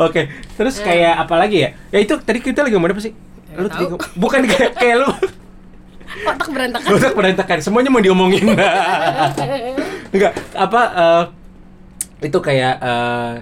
[0.00, 1.70] Oke, terus kayak apa lagi ya?
[1.92, 3.12] Ya itu tadi kita lagi ngomong apa sih?
[3.54, 3.86] Lu tadi
[4.18, 5.10] bukan kayak, kayak lu
[6.14, 6.88] Otak berantakan.
[6.94, 8.54] Usah berantakan, semuanya mau diomongin
[10.14, 11.22] Enggak, apa eh,
[12.30, 13.32] Itu kayak eh,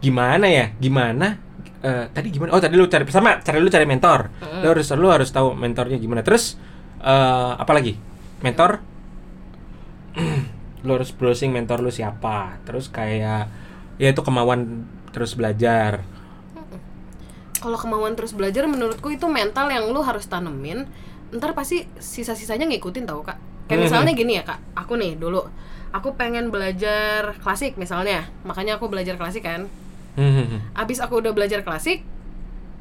[0.00, 1.49] Gimana ya, gimana
[1.80, 4.28] eh, Tadi gimana, oh tadi lu cari Sama, cari lu cari mentor
[4.62, 6.56] Lu harus lu harus tahu mentornya gimana Terus,
[7.00, 7.96] eh, apa lagi?
[8.40, 8.80] Mentor
[10.86, 13.48] Lu harus browsing mentor lu siapa Terus kayak
[14.00, 16.00] Ya itu kemauan terus belajar
[17.60, 20.88] Kalau kemauan terus belajar menurutku itu mental yang lu harus tanemin.
[21.28, 23.36] Ntar pasti sisa-sisanya ngikutin tau kak.
[23.68, 23.84] Kayak Mhm.
[23.84, 25.44] misalnya gini ya kak, aku nih dulu
[25.92, 29.68] aku pengen belajar klasik misalnya, makanya aku belajar klasik kan.
[30.18, 30.62] Hmm.
[30.74, 32.02] Abis aku udah belajar klasik,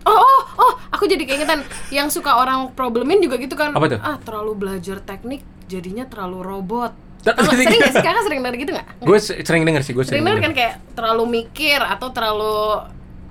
[0.05, 1.61] oh oh oh, aku jadi keingetan
[1.97, 3.75] yang suka orang problemin juga gitu kan.
[3.75, 3.99] Apa tuh?
[4.01, 6.93] Ah terlalu belajar teknik jadinya terlalu robot.
[7.25, 7.51] Tau nggak?
[7.51, 8.87] sering gak sih kakak sering denger gitu nggak?
[9.03, 12.57] Gue sering denger sih, gue Sering sering denger denger kan kayak terlalu mikir atau terlalu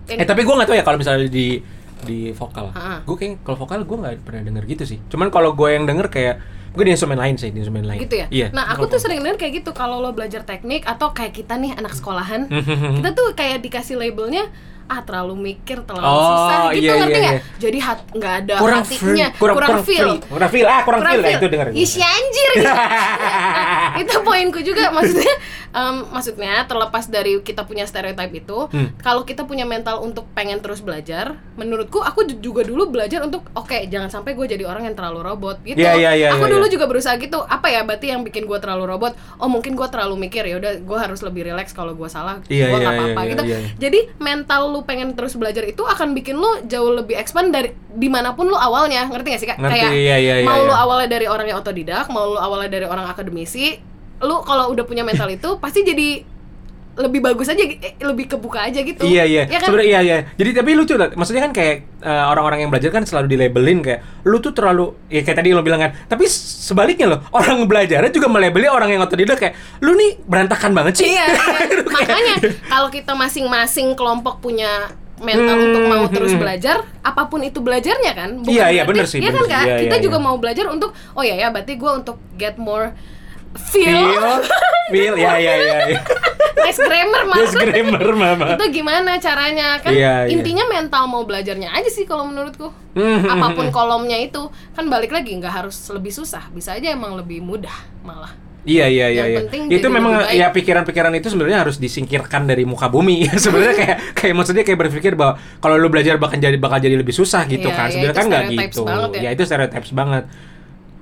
[0.09, 1.61] Eh tapi gue nggak tahu ya kalau misalnya di
[2.05, 2.73] di vokal.
[3.05, 4.99] Gue kayak kalau vokal gue nggak pernah denger gitu sih.
[5.09, 6.37] Cuman kalau gue yang denger kayak
[6.75, 8.01] gue di instrumen lain sih, di instrumen lain.
[8.03, 8.27] gitu ya.
[8.29, 8.49] Iya.
[8.53, 11.75] Nah, aku tuh sering denger kayak gitu kalau lo belajar teknik atau kayak kita nih
[11.77, 12.47] anak sekolahan,
[13.01, 14.49] kita tuh kayak dikasih labelnya
[14.89, 17.43] ah terlalu mikir terlalu Oh, susah gitu iya, ngerti iya, nggak iya.
[17.59, 20.19] jadi hat nggak ada kurang hatinya free, kurang, kurang, feel free.
[20.27, 22.73] kurang feel ah kurang, feel, ya, itu dengar Ih, si anjir gitu.
[23.89, 25.33] Nah, itu poinku juga maksudnya
[25.71, 28.93] em, maksudnya terlepas dari kita punya stereotip itu Hmm.
[28.99, 33.45] kalau kita punya mental untuk pengen terus belajar menurutku aku ju- juga dulu belajar untuk
[33.53, 36.53] oke jangan sampai gue jadi orang yang terlalu robot gitu Iya, iya, iya, aku iya,
[36.53, 36.73] dulu iya.
[36.73, 40.15] juga berusaha gitu apa ya berarti yang bikin gue terlalu robot oh mungkin gue terlalu
[40.21, 43.21] mikir ya udah gue harus lebih rileks kalau gue salah Iya, gue iya, nggak apa-apa
[43.21, 43.69] iya, gitu iya, iya.
[43.79, 48.09] jadi mental lu pengen terus belajar itu akan bikin lu jauh lebih expand dari di
[48.11, 49.07] mana pun lu awalnya.
[49.09, 49.59] Ngerti gak sih kak?
[49.59, 50.83] Ngerti, kayak iya, iya, iya, mau lu iya.
[50.83, 53.79] awalnya dari orang yang otodidak mau lu awalnya dari orang akademisi
[54.19, 56.27] lu kalau udah punya mental itu pasti jadi
[56.99, 59.43] lebih bagus aja eh, lebih kebuka aja gitu Iya iya.
[59.47, 59.71] ya kan?
[59.71, 60.17] Sebenarnya iya iya.
[60.35, 61.15] Jadi tapi lucu lah.
[61.15, 65.23] Maksudnya kan kayak eh, orang-orang yang belajar kan selalu dilabelin kayak lu tuh terlalu ya
[65.23, 65.95] kayak tadi lo bilang kan.
[66.05, 70.93] Tapi sebaliknya loh, orang belajar juga melabeli orang yang otodidak kayak lu nih berantakan banget
[70.99, 71.15] sih.
[71.15, 71.87] Iya, iya.
[71.97, 72.35] makanya
[72.67, 76.43] kalau kita masing-masing kelompok punya mental Hmm, untuk mau terus hmm.
[76.43, 78.31] belajar, apa pun itu belajarnya kan?
[78.47, 79.51] Iya, iya, berarti- bener sih, Iya bener kan sih.
[79.51, 79.65] kak?
[79.67, 80.27] Iya, kita iya, juga iya.
[80.31, 82.95] mau belajar untuk, oh ya ya, berarti gue untuk get more
[83.57, 84.41] feel, Feel,
[84.93, 85.77] feel, ya ya ya.
[85.89, 86.01] ya.
[86.59, 87.61] nice grammar Yes, maksud.
[87.65, 88.47] grammar mama.
[88.57, 89.93] itu gimana caranya kan?
[89.93, 90.33] Iya, iya.
[90.37, 92.69] Intinya mental mau belajarnya aja sih kalau menurutku.
[92.93, 96.93] Hmm, hmm, Apa pun kolomnya itu kan balik lagi nggak harus lebih susah, bisa aja
[96.93, 97.73] emang lebih mudah
[98.05, 98.35] malah.
[98.69, 99.23] Iya iya iya.
[99.25, 99.39] Yang iya.
[99.49, 103.25] penting Itu memang ya pikiran-pikiran itu sebenarnya harus disingkirkan dari muka bumi.
[103.45, 107.17] sebenarnya kayak kayak maksudnya kayak berpikir bahwa kalau lu belajar bakal jadi bakal jadi lebih
[107.17, 107.89] susah gitu Iya, kan.
[107.89, 108.83] iya, Sebenarnya kan nggak gitu.
[109.17, 109.21] ya.
[109.25, 110.25] ya itu stereotypes banget.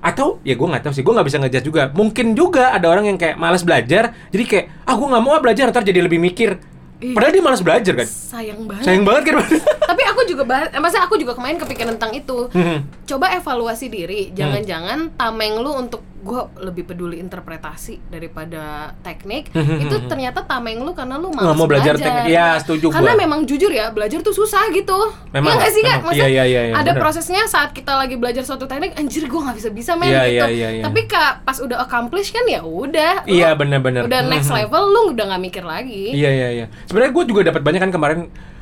[0.01, 1.83] Atau ya gue nggak tahu sih, gue nggak bisa ngejudge juga.
[1.91, 5.41] Mungkin juga ada orang yang kayak malas belajar, jadi kayak ah gue nggak mau ah
[5.41, 6.57] belajar ntar jadi lebih mikir.
[6.97, 7.13] Ih.
[7.13, 8.07] Padahal dia malas belajar kan.
[8.09, 8.85] Sayang banget.
[8.89, 9.35] Sayang banget kan.
[9.93, 12.49] Tapi aku juga bahas, eh, maksudnya aku juga kemarin kepikiran tentang itu.
[12.49, 12.89] Hmm.
[13.05, 19.49] Coba evaluasi diri, jangan-jangan tameng lu untuk gue lebih peduli interpretasi daripada teknik.
[19.67, 20.11] Hmm, itu hmm, hmm.
[20.11, 22.23] ternyata tameng lu karena lu malas mau belajar belajar.
[22.23, 22.31] teknik.
[22.31, 23.19] Ya, setuju Karena gua.
[23.19, 24.95] memang jujur ya, belajar tuh susah gitu.
[25.35, 25.99] Memang, Iya nggak sih kak?
[26.07, 27.01] Maksudnya Iya, iya, iya, ada bener.
[27.03, 30.31] prosesnya saat kita lagi belajar suatu teknik, anjir gue nggak bisa bisa men Iya, gitu.
[30.31, 30.83] iya, iya, iya.
[30.87, 33.27] Tapi kak pas udah accomplish kan ya udah.
[33.27, 34.07] Iya benar-benar.
[34.07, 36.15] Udah next level, lu udah nggak mikir lagi.
[36.15, 36.65] Iya iya iya.
[36.87, 38.19] Sebenarnya gue juga dapat banyak kan kemarin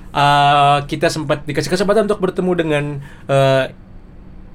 [0.09, 2.83] eh, kita sempat dikasih kesempatan untuk bertemu dengan
[3.29, 3.65] eh,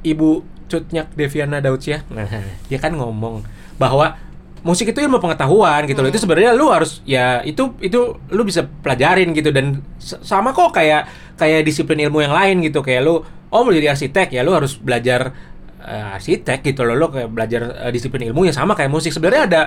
[0.01, 2.06] Ibu Cutnyak Deviana Daudsia.
[2.14, 2.30] Nah,
[2.70, 3.42] dia kan ngomong
[3.74, 4.14] bahwa
[4.62, 6.09] musik itu ilmu pengetahuan gitu loh.
[6.09, 6.14] Hmm.
[6.14, 11.09] Itu sebenarnya lu harus ya itu itu lu bisa pelajarin gitu dan sama kok kayak
[11.35, 14.78] kayak disiplin ilmu yang lain gitu kayak lu oh mau jadi arsitek ya lu harus
[14.78, 15.35] belajar
[15.83, 16.94] eh, arsitek gitu loh.
[16.94, 19.11] Lu kayak belajar eh, disiplin ilmu yang sama kayak musik.
[19.11, 19.62] Sebenarnya ada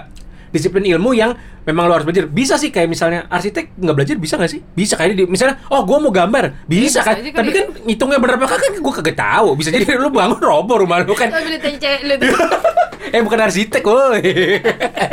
[0.54, 1.34] disiplin ilmu yang
[1.66, 2.30] memang lo harus belajar.
[2.30, 4.62] Bisa sih kayak misalnya arsitek nggak belajar bisa nggak sih?
[4.62, 6.70] Bisa kayak di, misalnya oh gue mau gambar.
[6.70, 7.18] Bisa bisa kan?
[7.18, 7.56] tapi ya.
[7.58, 9.58] kan ngitungnya berapa kan gue kagak tahu.
[9.58, 11.34] Bisa jadi lu bangun roboh rumah lu kan.
[13.14, 14.24] Eh bukan arsitek woi.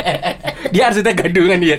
[0.73, 1.77] Dia arsitek gadungan dia.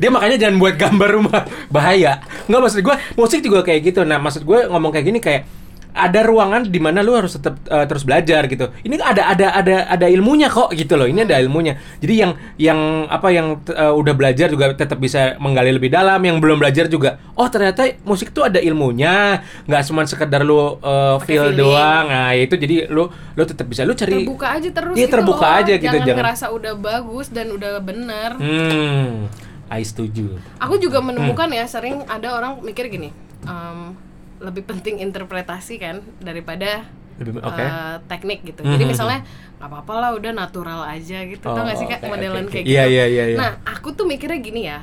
[0.00, 1.44] Dia makanya jangan buat gambar rumah.
[1.68, 2.24] Bahaya.
[2.48, 4.00] Nggak maksud gue musik juga kayak gitu.
[4.02, 5.44] Nah maksud gue ngomong kayak gini kayak
[5.92, 8.70] ada ruangan di mana lu harus tetap eh, terus belajar gitu.
[8.80, 11.04] Ini ada ada ada ada ilmunya kok gitu loh.
[11.04, 11.74] Ini ada ilmunya.
[11.96, 16.18] Jadi yang yang apa yang eh, udah belajar juga tetap bisa menggali lebih dalam.
[16.20, 19.42] Yang belum belajar juga, oh ternyata musik tuh ada ilmunya.
[19.62, 22.06] nggak cuma sekedar lu Pakai feel doang.
[22.06, 25.46] Nah itu jadi lu lu tetap bisa lu cari terbuka aja terus Iya, gitu terbuka
[25.46, 25.58] loh.
[25.58, 29.26] aja gitu, jangan, jangan- ngerasa udah bagus dan udah bener Hmm,
[29.68, 30.36] I setuju.
[30.56, 31.10] aku juga Hmm.
[31.10, 33.10] menemukan ya sering ada orang mikir gini
[33.42, 33.94] em,
[34.40, 37.60] lebih penting interpretasi kan daripada Lebih- Oke.
[37.60, 38.72] eh, teknik gitu Mhm.
[38.72, 39.20] jadi misalnya
[39.56, 42.50] nggak apa-apa lah udah natural aja gitu tau Oh, gak sih kak oke, modelan oke,
[42.50, 42.70] kayak oke.
[42.70, 43.36] gitu iya, iya, iya.
[43.36, 44.80] nah aku tuh mikirnya gini ya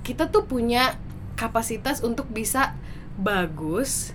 [0.00, 0.94] kita tuh punya
[1.34, 2.78] kapasitas untuk bisa
[3.16, 4.14] bagus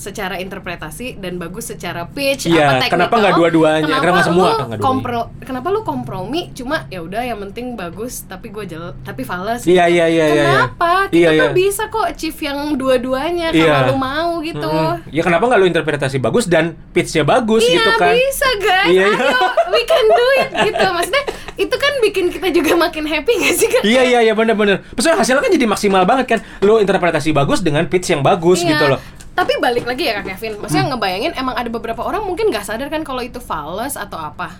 [0.00, 2.92] secara interpretasi dan bagus secara pitch Iya, apa teknikal.
[2.96, 3.84] kenapa nggak dua-duanya?
[3.84, 4.40] Kenapa Kenapa semua?
[4.40, 4.80] lu dua-duanya.
[4.80, 9.62] kompro kenapa lu kompromi cuma ya udah yang penting bagus tapi gue jel tapi fals
[9.62, 10.44] Iya, iya, iya, iya, iya.
[10.48, 11.52] kenapa kita Iya, tuh iya.
[11.52, 13.60] bisa kok achieve yang dua-duanya Iya.
[13.76, 15.04] kalau lu mau gitu Mm-mm.
[15.10, 18.12] Ya kenapa nggak lu interpretasi bagus dan pitch-nya bagus Iya gitu kan?
[18.14, 19.20] bisa guys, Iya, iya.
[19.20, 21.24] ayo we can do it gitu Maksudnya
[21.56, 23.82] itu kan bikin kita juga makin happy gak sih kan?
[23.82, 24.80] Iya iya iya benar-benar.
[24.90, 26.38] Maksudnya hasilnya kan jadi maksimal banget kan.
[26.58, 28.70] Lu interpretasi bagus dengan pitch yang bagus Iya.
[28.70, 29.00] gitu loh.
[29.30, 30.92] Tapi balik lagi ya Kak Kevin, maksudnya Hmm.
[30.94, 34.58] ngebayangin emang ada beberapa orang mungkin nggak sadar kan kalau itu fals atau apa.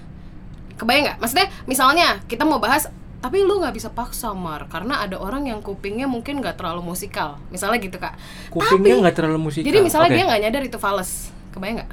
[0.78, 1.18] Kebayang nggak?
[1.20, 2.88] Maksudnya misalnya kita mau bahas
[3.20, 7.36] tapi lu nggak bisa paksa Mar karena ada orang yang kupingnya mungkin nggak terlalu musikal
[7.52, 8.16] misalnya gitu kak
[8.48, 9.68] Kupingnya nggak terlalu musikal.
[9.68, 10.16] jadi misalnya Oke.
[10.16, 11.90] dia nggak nyadar itu fals kebayang nggak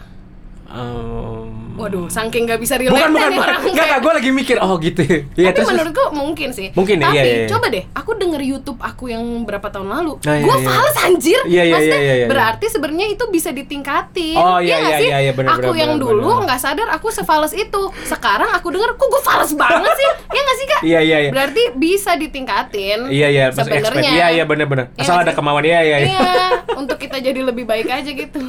[0.67, 3.71] Em, waduh saking nggak bisa relate Bukan bukan bukan.
[3.71, 4.55] enggak, gue lagi mikir.
[4.59, 4.99] Oh gitu.
[5.39, 5.69] Iya tapi terus.
[5.71, 6.67] menurutku mungkin sih.
[6.75, 7.47] Mungkin ya, Tapi iya, iya, iya.
[7.47, 10.67] coba deh, aku denger YouTube aku yang berapa tahun lalu, Nah, iya, gue iya.
[10.67, 11.41] fals anjir.
[11.47, 12.27] Iya, iya, Maksudnya iya, iya, iya.
[12.27, 14.35] berarti sebenarnya itu bisa ditingkatin.
[14.35, 15.07] Oh, iya, iya, sih?
[15.07, 17.81] iya, iya, benar, Aku yang benar, dulu nggak sadar aku sefales itu.
[18.03, 20.09] Sekarang aku denger, kok gue fals banget sih?
[20.27, 20.81] ya nggak sih kak?
[20.83, 21.31] Iya, iya, iya.
[21.31, 23.07] Berarti bisa ditingkatin.
[23.07, 23.45] Iya iya.
[23.55, 24.11] Sebenarnya.
[24.11, 24.91] Iya iya benar-benar.
[24.99, 25.97] Iya Asal ada kemauan iya iya.
[26.03, 26.09] iya.
[26.11, 28.41] Iya, untuk kita jadi lebih baik aja gitu.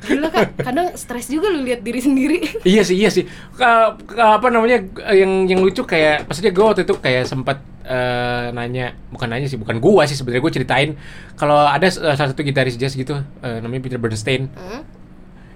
[0.00, 2.38] Gila kak, kadang stres juga lu lihat diri sendiri.
[2.72, 3.24] Iya sih, iya sih.
[3.56, 4.80] Ka- ka- apa namanya
[5.12, 9.60] yang yang lucu kayak maksudnya gue waktu itu kayak sempat eh, nanya, bukan nanya sih,
[9.60, 10.90] bukan gua sih sebenarnya gue ceritain
[11.36, 14.48] kalau ada eh, salah satu gitaris jazz gitu eh, namanya Peter Bernstein.
[14.56, 14.82] Hmm?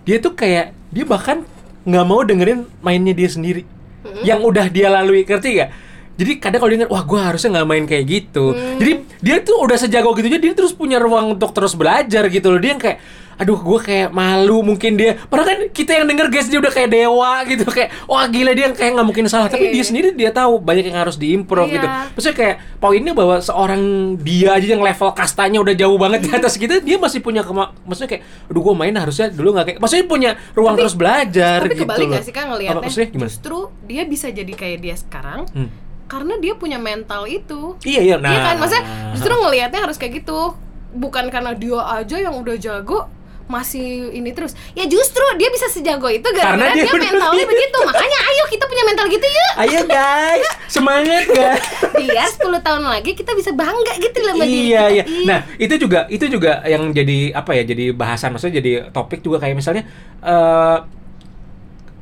[0.04, 1.44] Dia tuh kayak dia bahkan
[1.88, 3.64] nggak mau dengerin mainnya dia sendiri.
[4.04, 4.20] Hmm?
[4.20, 5.70] Yang udah dia lalui, ngerti gak?
[6.14, 8.54] Jadi kadang kalau denger, wah gue harusnya nggak main kayak gitu.
[8.54, 8.78] Hmm.
[8.78, 12.48] Jadi dia tuh udah sejago gitu aja, dia terus punya ruang untuk terus belajar gitu
[12.48, 12.58] loh.
[12.58, 12.98] Dia yang kayak,
[13.34, 15.18] aduh gue kayak malu mungkin dia.
[15.18, 18.70] Padahal kan kita yang denger guys dia udah kayak dewa gitu kayak, wah gila dia
[18.70, 19.50] yang kayak nggak mungkin salah.
[19.50, 19.84] Tapi Iya, dia iya.
[19.84, 21.74] sendiri dia tahu banyak yang harus diimprove Iya.
[21.74, 21.86] gitu.
[22.14, 23.82] Maksudnya kayak poinnya bahwa seorang
[24.16, 27.74] dia aja yang level kastanya udah jauh banget di atas kita, dia masih punya kema
[27.82, 31.58] maksudnya kayak, aduh gue main harusnya dulu nggak kayak, maksudnya punya ruang Tapi- terus belajar
[31.58, 32.14] Tapi gitu kebalik loh.
[32.14, 32.78] gak sih kak ngelihatnya?
[32.78, 33.26] Apa, maksudnya gimana?
[33.26, 35.70] Justru dia bisa jadi kayak dia sekarang Hmm.
[36.04, 37.76] Karena dia punya mental itu.
[37.82, 38.30] Iya iya nah.
[38.32, 38.84] Iya kan, maksudnya
[39.16, 40.54] justru ngelihatnya harus kayak gitu.
[40.94, 43.10] Bukan karena dia aja yang udah jago
[43.44, 44.56] masih ini terus.
[44.72, 47.78] Ya justru dia bisa sejago itu Karena gara-gara dia dia, mentalnya begitu.
[47.84, 49.52] Makanya ayo kita punya mental gitu yuk.
[49.60, 51.64] Ayo guys, semangat guys.
[51.92, 55.04] Biar 10 tahun lagi kita bisa bangga gitu loh sama iya iya.
[55.04, 55.26] Ih.
[55.28, 59.42] Nah itu juga itu juga yang jadi apa ya jadi bahasan maksudnya jadi topik juga
[59.44, 59.84] kayak misalnya
[60.24, 60.78] eh,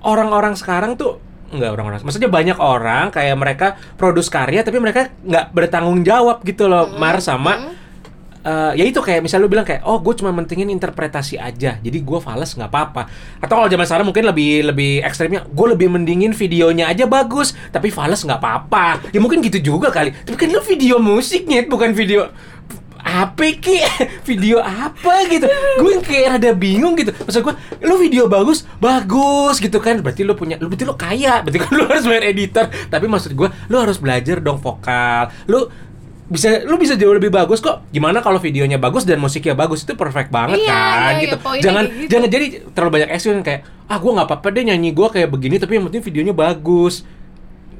[0.02, 2.00] orang-orang sekarang tuh nggak orang-orang.
[2.02, 3.66] Maksudnya banyak orang kayak mereka
[4.00, 7.76] produce karya tapi mereka nggak bertanggung jawab gitu loh mar sama
[8.42, 11.98] eh, ya itu kayak misalnya lu bilang kayak oh gue cuma mentingin interpretasi aja jadi
[12.02, 13.02] gue fales nggak apa-apa.
[13.38, 17.92] Atau kalau zaman sekarang mungkin lebih lebih ekstrimnya gue lebih mendingin videonya aja bagus tapi
[17.94, 19.12] fales nggak apa-apa.
[19.14, 20.10] Ya mungkin gitu juga kali.
[20.10, 22.32] Tapi kan lu video musiknya bukan video
[23.02, 23.82] apa ki?
[24.28, 25.46] Video apa gitu?
[25.78, 27.10] Gue kayak rada bingung gitu.
[27.12, 30.00] Maksud gue lu video bagus bagus gitu kan?
[30.00, 31.42] Berarti lu punya lu berarti lu kaya.
[31.42, 32.64] Berarti kan lu harus bayar editor.
[32.88, 35.28] Tapi maksud gue lu harus belajar dong vokal.
[35.46, 35.66] Lu
[36.32, 37.84] bisa lu bisa jauh lebih bagus kok.
[37.92, 39.84] Gimana kalau videonya bagus dan musiknya bagus?
[39.84, 41.36] Itu perfect banget Iya, kan iya, iya, gitu.
[41.42, 42.08] poinnya jangan gitu.
[42.08, 45.60] jangan jadi terlalu banyak action kayak ah gue nggak apa-apa deh nyanyi gue kayak begini
[45.60, 47.04] tapi yang penting videonya bagus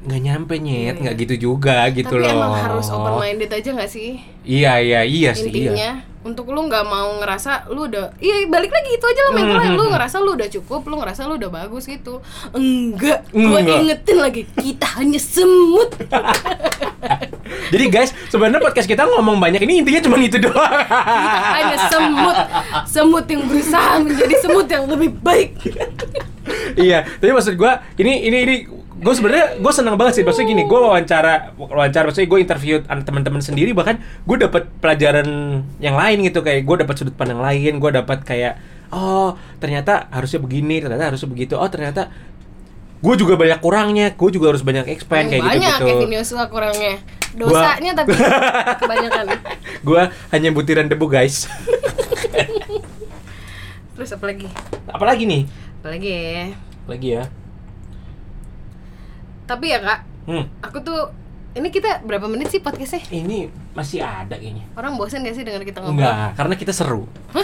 [0.03, 0.95] nggak nyampe nyet.
[0.95, 2.31] Iya, nggak gitu juga gitu Tapi loh.
[2.33, 4.19] emang harus open minded aja gak sih?
[4.43, 5.71] iya iya iya sih iya.
[5.71, 9.71] intinya untuk lu nggak mau ngerasa lu udah iya balik lagi itu aja lo mentalnya
[9.71, 9.79] Hmm.
[9.79, 12.19] lu ngerasa lu udah cukup lu ngerasa lu udah bagus gitu.
[12.51, 15.91] Enggak gue ingetin lagi kita hanya semut.
[17.73, 20.53] Jadi guys, sebenarnya podcast kita ngomong banyak ini intinya cuma itu doang.
[20.53, 22.37] kita hanya semut.
[22.85, 25.49] Semut yang berusaha menjadi semut yang lebih baik.
[26.75, 28.55] Iya, tapi maksud gua ini ini ini
[28.93, 30.23] gue sebenarnya gue senang banget sih.
[30.23, 35.27] Maksudnya gini gue wawancara wawancara maksudnya gue interview an- teman-teman sendiri bahkan gue dapat pelajaran
[35.81, 36.45] yang lain gitu.
[36.45, 38.61] Kayak gue dapat sudut pandang lain gue dapat kayak
[38.93, 41.57] oh ternyata harusnya begini ternyata harusnya begitu.
[41.57, 42.13] Oh ternyata
[43.03, 46.43] gue juga banyak kurangnya gue juga harus banyak expand kayak gitu banyak gitu Kevin Yosua
[46.47, 46.93] kurangnya.
[47.33, 48.13] Dosanya tapi
[48.81, 49.25] kebanyakan.
[49.81, 51.49] Gue hanya butiran debu guys.
[53.93, 54.47] Terus apa lagi?
[54.89, 55.41] Apalagi nih?
[55.81, 56.45] Apa lagi ya?
[56.87, 57.23] Lagi ya
[59.43, 60.45] tapi ya kak hmm.
[60.63, 61.01] aku tuh
[61.53, 63.05] ini kita berapa menit sih podcastnya?
[63.13, 63.45] Ini
[63.77, 64.65] masih ada kayaknya.
[64.73, 67.05] Orang bosan gak sih dengar kita ngobrol enggak karena kita seru.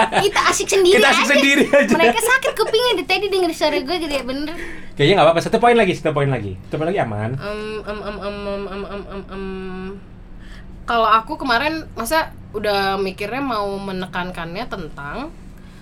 [0.00, 1.32] Kita asik sendiri Kita asik aja.
[1.34, 1.92] sendiri aja.
[1.92, 4.54] mereka sakit kupingnya dari tadi denger suara gue gitu ya bener.
[4.96, 5.40] Kayaknya nggak apa-apa.
[5.44, 6.56] Satu poin lagi satu poin lagi.
[6.68, 7.30] Satu poin lagi aman.
[7.36, 9.44] Em, em, em, em, em, em, em, em, em.
[10.88, 15.34] kalau aku kemarin masa udah mikirnya mau menekankannya tentang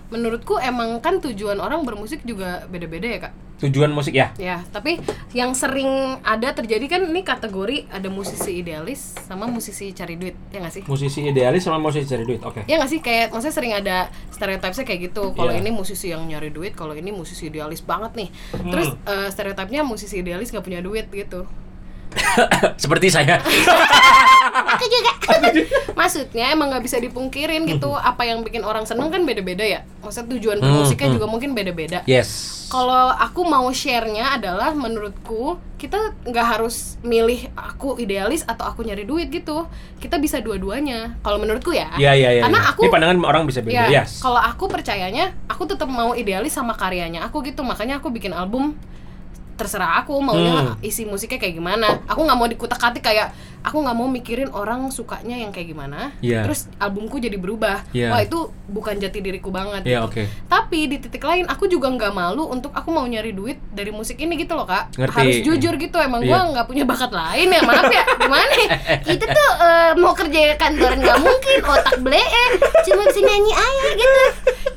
[0.08, 5.02] menurutku emang kan tujuan orang bermusik juga beda-beda ya kak tujuan musik ya ya tapi
[5.34, 5.88] yang sering
[6.22, 10.82] ada terjadi kan ini kategori ada musisi idealis sama musisi cari duit ya nggak sih
[10.86, 13.96] musisi idealis sama musisi cari duit oke Ya nggak sih kayak maksudnya sering ada
[14.30, 15.34] stereotipnya kayak gitu.
[15.34, 15.60] Kalau Iya.
[15.60, 18.28] ini musisi yang nyari duit, kalau ini musisi idealis banget nih.
[18.54, 21.42] Terus eh, stereotipnya musisi idealis nggak punya duit gitu.
[22.82, 23.36] seperti saya
[24.64, 25.12] Aku juga.
[25.94, 27.92] Maksudnya emang nggak bisa dipungkirin gitu.
[27.94, 29.80] Apa yang bikin orang seneng kan beda-beda ya.
[30.02, 31.16] Maksudnya tujuan bermusiknya hmm.
[31.20, 32.02] juga mungkin beda-beda.
[32.08, 38.84] yes Kalau aku mau share-nya adalah menurutku kita nggak harus milih aku idealis atau aku
[38.84, 39.64] nyari duit gitu.
[40.02, 41.16] Kita bisa dua-duanya.
[41.24, 41.94] Kalau menurutku ya.
[41.96, 42.42] Iya iya iya.
[42.44, 42.70] Karena iya.
[42.74, 43.88] aku ini pandangan orang bisa beda.
[43.88, 44.20] Ya, yes.
[44.20, 47.64] kalau aku percayanya, aku tetap mau idealis sama karyanya aku gitu.
[47.64, 48.76] Makanya aku bikin album
[49.58, 50.78] terserah aku maunya Hmm.
[50.80, 55.34] isi musiknya kayak gimana aku nggak mau dikutak-katik kayak aku nggak mau mikirin orang sukanya
[55.36, 56.46] yang kayak gimana Iya.
[56.46, 58.08] terus albumku jadi berubah Iya.
[58.08, 60.08] wah itu bukan jati diriku banget Iya, gitu.
[60.08, 60.22] oke.
[60.46, 64.14] tapi di titik lain aku juga nggak malu untuk aku mau nyari duit dari musik
[64.16, 65.12] ini gitu loh kak Ngerti.
[65.12, 66.30] harus jujur gitu emang Iya.
[66.30, 68.68] gua nggak punya bakat lain ya maaf ya gimana ya?
[69.10, 72.30] kita tuh eh, mau kerja kantoran nggak mungkin otak blee
[72.84, 74.22] cuma bisa nyanyi aja gitu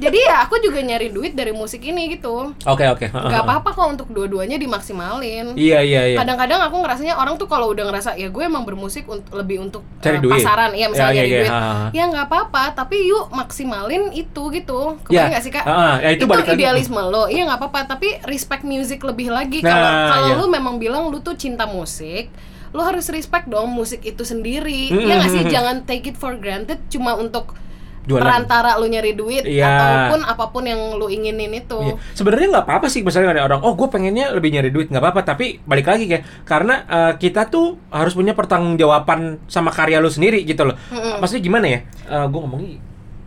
[0.01, 3.05] jadi ya aku juga nyari duit dari musik ini gitu Oke, oke.
[3.07, 6.17] nggak apa-apa kok untuk dua-duanya dimaksimalin Iya, iya, iya.
[6.17, 9.83] kadang-kadang aku ngerasanya orang tuh kalau udah ngerasa ya gue emang bermusik unt- lebih untuk
[9.99, 10.31] Cari eh, duit.
[10.33, 11.85] pasaran iya Ya, misalnya ya, nyari ya, duit ha, ha.
[11.91, 15.99] ya nggak apa-apa tapi yuk maksimalin itu gitu Ya, kebayang nggak sih kak ha.
[15.99, 16.55] Ya, itu lagi.
[16.55, 20.35] idealisme lo iya nggak apa-apa tapi respect music lebih lagi Nah, kalau kalau iya.
[20.37, 22.31] lu memang bilang lu tuh cinta musik
[22.71, 26.33] lu harus respect dong musik itu sendiri Mm, ya nggak sih jangan take it for
[26.33, 27.51] granted cuma untuk
[28.03, 28.23] Jualan.
[28.23, 29.69] perantara lu nyari duit Iya.
[29.69, 31.95] ataupun apa pun yang lu inginin itu Iya.
[32.11, 35.21] Sebenarnya nggak apa-apa sih misalnya ada orang, oh gue pengennya lebih nyari duit nggak apa-apa,
[35.23, 40.41] tapi balik lagi kayak karena eh, kita tuh harus punya pertanggungjawaban sama karya lu sendiri
[40.41, 40.73] gitu loh.
[40.87, 41.17] Mm-mm.
[41.17, 41.79] Maksudnya gimana ya?
[42.03, 42.79] Eh gue ngomongnya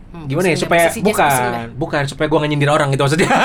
[0.07, 3.27] Hmm, gimana ya supaya bukan bukan supaya gue nggak nyindir orang gitu maksudnya.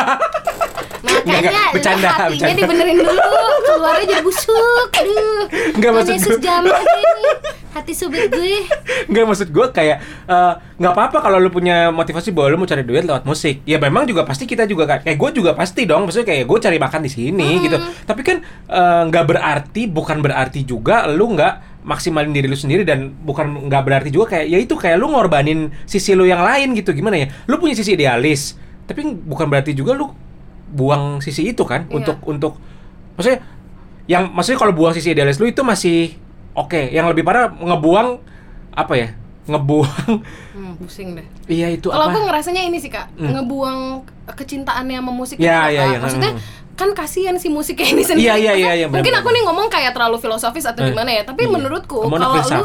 [1.21, 2.55] Makanya lu bercanda, hatinya bercanda.
[2.57, 3.23] dibenerin dulu,
[3.61, 4.88] keluarnya jadi busuk.
[5.01, 5.43] Aduh.
[5.75, 7.03] Nggak, maksud Yesus gue- jamah nih.
[7.70, 8.66] Hati sobat gue.
[9.11, 12.83] Nggak maksud gue kayak eh, nggak apa-apa kalau lu punya motivasi bahwa lu mau cari
[12.83, 13.62] duit lewat musik.
[13.62, 16.11] Ya memang juga pasti kita juga kayak kayak gue juga pasti dong.
[16.11, 17.78] Maksudnya kayak gue cari makan di sini gitu.
[17.78, 23.09] Tapi kan eh, nggak berarti bukan berarti juga lu nggak maksimalin diri lu sendiri dan
[23.24, 26.92] bukan nggak berarti juga kayak ya itu kayak lu ngorbanin sisi lu yang lain gitu
[26.92, 27.26] gimana ya?
[27.48, 28.59] Lu punya sisi idealis.
[28.85, 30.11] Tapi bukan berarti juga lu
[30.70, 31.94] buang sisi itu kan Iya.
[31.98, 32.52] untuk untuk
[33.18, 33.42] maksudnya
[34.06, 36.18] yang maksudnya kalau buang sisi idealis lu itu masih
[36.52, 38.08] oke yang lebih parah ngebuang
[38.70, 39.08] apa ya
[39.46, 40.22] ngebuang
[40.54, 41.26] Hmm, pusing deh.
[41.48, 43.32] iya itu Kalau aku ngerasanya ini sih kak, Hmm.
[43.32, 43.78] ngebuang
[44.28, 46.60] kecintaannya sama musik Ya, itu, ya, ya, Maksudnya hmm.
[46.74, 48.24] Kan kasihan si musiknya ini sendiri.
[48.24, 51.22] Iya, iya, iya, iya, Mungkin aku nih ngomong kayak terlalu filosofis atau Eh, gimana ya,
[51.22, 51.52] tapi iya.
[51.52, 52.64] menurutku kalau lu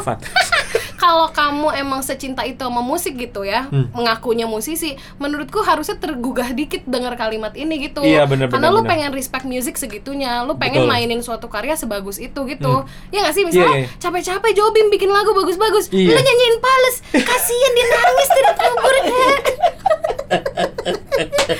[0.96, 3.92] kalau kamu emang secinta itu sama musik gitu ya, Hmm.
[3.92, 8.00] mengakunya musisi, menurutku harusnya tergugah dikit dengar kalimat ini gitu.
[8.02, 10.90] Iya, benar, Karena benar, lu pengen respect music segitunya, lu pengen Betul.
[10.90, 12.82] mainin suatu karya sebagus itu gitu.
[12.82, 13.12] Hmm.
[13.12, 13.88] Ya nggak sih, misalnya Iya, iya.
[14.00, 16.16] capek-capek Jobim bikin lagu bagus-bagus, Iya.
[16.16, 18.94] lu nyanyiin pales, kasihan dia nangis dari kubur.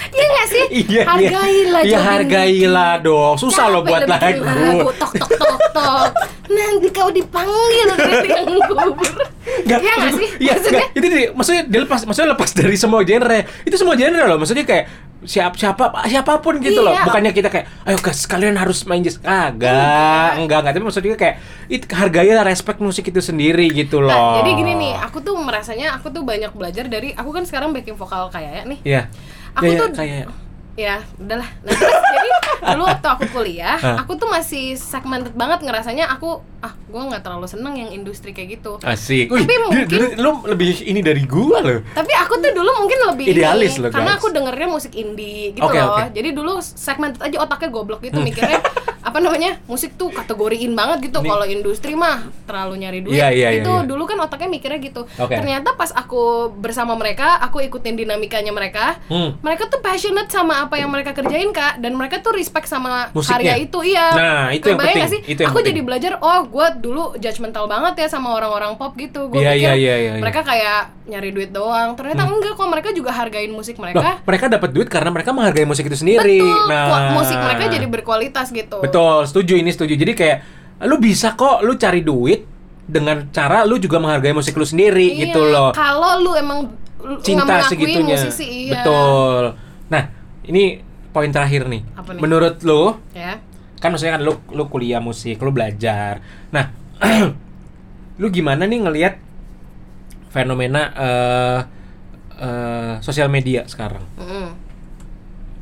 [0.09, 0.65] Iya nggak sih?
[0.85, 6.09] iya Hargailah iya hargailah dong susah lo Capek buat bikin lagu Tok tok tok tok.
[6.47, 7.87] Nanti kau dipanggil
[8.23, 9.13] yang kubur.
[9.67, 10.29] Iya nggak maksud- sih?
[10.39, 10.79] Iya, Maksudnya?
[10.79, 13.39] nggak, itu dia, maksudnya dia lepas, maksudnya lepas dari semua genre.
[13.63, 14.85] Itu semua genre loh, maksudnya kayak
[15.27, 16.95] siap siapa siapa pun gitu loh.
[16.95, 17.05] Iya.
[17.05, 19.19] Bukannya kita kayak, ayo guys kalian harus main jazz.
[19.27, 20.73] Ah, enggak, enggak, enggak.
[20.79, 21.37] Tapi maksudnya kayak
[21.67, 24.15] it, hargailah respect musik itu sendiri gitu loh.
[24.15, 27.75] Nah, jadi gini nih, aku tuh merasanya aku tuh banyak belajar dari aku kan sekarang
[27.75, 28.79] backing vokal kayak ya nih.
[28.87, 29.03] Iya.
[29.57, 30.25] Aku Ya, ya, tuh kayak
[30.77, 31.49] Ya, udahlah.
[31.59, 32.29] Nah, terus jadi
[32.69, 37.47] dulu waktu aku kuliah, aku tuh masih segmented banget ngerasanya aku ah, gua nggak terlalu
[37.47, 38.77] seneng yang industri kayak gitu.
[38.83, 39.29] asik.
[39.29, 41.81] Tapi Wih, mungkin- dulu, lu lebih ini dari gua loh.
[41.91, 44.19] Tapi aku tuh dulu mungkin lebih Idealis ini, loh, karena guys.
[44.19, 45.97] aku dengernya musik indie gitu Oke, loh.
[45.97, 46.05] oke.
[46.13, 48.61] Jadi dulu segmented aja otaknya goblok gitu mikirnya
[49.17, 51.25] apa namanya musik tuh kategoriin banget gitu.
[51.25, 53.17] Kalau industri mah terlalu nyari duit.
[53.17, 53.89] Iya, iya, itu iya.
[53.89, 55.09] dulu kan otaknya mikirnya gitu.
[55.17, 55.33] Oke.
[55.33, 59.01] Ternyata pas aku bersama mereka, aku ikutin dinamikanya mereka.
[59.09, 59.41] Hmm.
[59.41, 63.33] Mereka tuh passionate sama apa yang mereka kerjain kak, dan mereka tuh respect sama Musiknya.
[63.41, 64.07] karya itu iya.
[64.13, 65.01] Nah, itu yang Kebayang penting.
[65.01, 65.21] nggak sih?
[65.33, 65.71] Itu yang aku penting.
[65.73, 69.33] jadi belajar, oh gue dulu judgmental banget ya sama orang-orang pop gitu.
[69.33, 70.21] Gue Iya, pikir iya, iya, iya, iya.
[70.21, 71.95] mereka kayak nyari duit doang.
[71.95, 74.21] Ternyata enggak kok, mereka juga hargain musik Loh, mereka.
[74.23, 76.43] mereka dapat duit karena mereka menghargai musik itu sendiri.
[76.43, 78.83] Betul, nah, musik mereka jadi berkualitas gitu.
[78.83, 79.95] Betul, setuju ini setuju.
[79.95, 80.39] Jadi kayak
[80.85, 82.45] lu bisa kok lu cari duit
[82.85, 85.71] dengan cara lu juga menghargai musik lu sendiri Iya, gitu loh.
[85.73, 86.71] Kalau lu emang
[87.23, 88.19] Cinta segitunya.
[88.19, 88.83] musisi, iya.
[88.83, 89.55] Betul.
[89.87, 90.11] Nah,
[90.45, 91.87] ini poin terakhir nih.
[91.95, 92.21] Apa nih?
[92.21, 93.39] Menurut lu Ya.
[93.79, 96.19] kan maksudnya kan lu lu kuliah musik, lu belajar.
[96.51, 96.75] Nah,
[98.21, 99.15] lu gimana nih ngelihat
[100.37, 101.59] fenomena eh
[102.37, 104.05] eh, sosial media sekarang?
[104.21, 104.49] Mm.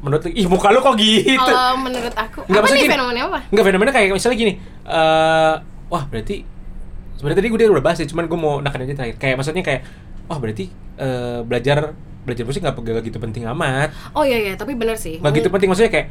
[0.05, 1.39] Menurut ih muka lu kok gitu?
[1.39, 2.93] Kalau menurut aku, Nggak, apa nih gini.
[2.93, 3.41] fenomena apa?
[3.49, 4.53] Enggak fenomena kayak misalnya gini.
[4.85, 5.55] eh
[5.89, 6.45] wah, berarti
[7.17, 9.17] sebenarnya tadi gue udah bahas sih, cuman gue mau nekanin aja terakhir.
[9.17, 9.81] Kayak maksudnya kayak
[10.29, 10.65] wah, berarti
[11.01, 13.97] eh, belajar belajar musik nggak nggak gitu penting amat.
[14.13, 15.23] Oh iya iya, tapi bener sih.
[15.25, 16.09] Nggak gitu penting maksudnya kayak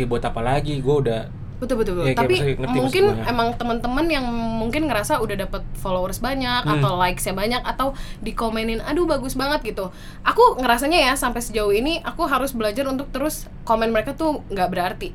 [0.00, 0.80] ya buat apa lagi?
[0.80, 2.06] Gue udah betul betul, betul.
[2.06, 3.24] Kayak tapi ngerti mungkin gue.
[3.26, 6.74] emang teman-teman yang mungkin ngerasa udah dapet followers banyak Hmm.
[6.76, 9.88] atau likesnya banyak atau dikomenin aduh bagus banget gitu
[10.20, 14.68] aku ngerasanya ya sampai sejauh ini aku harus belajar untuk terus komen mereka tuh nggak
[14.68, 15.08] berarti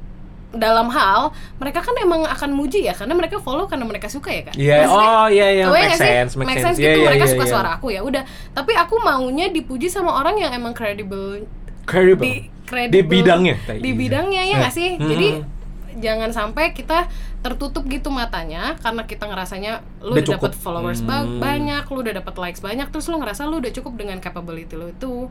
[0.52, 4.44] dalam hal mereka kan emang akan muji ya karena mereka follow karena mereka suka ya
[4.44, 6.76] kan Iya, Maksudnya, oh iya iya make sense, make, sense.
[6.76, 7.52] gitu Iya, iya, mereka iya, suka iya.
[7.52, 11.48] suara aku ya udah tapi aku maunya dipuji sama orang yang emang credible
[11.84, 12.26] Credible.
[12.26, 13.56] di Di credible bidangnya.
[13.78, 15.08] di bidangnya ya nggak sih Hmm.
[15.08, 15.28] jadi
[15.96, 21.38] jangan sampai kita tertutup gitu matanya karena kita ngerasanya lu Udah dapat followers ba- Hmm.
[21.38, 24.88] banyak, lu udah dapat likes banyak, terus lu ngerasa lu udah cukup dengan capability lu
[24.88, 25.28] itu.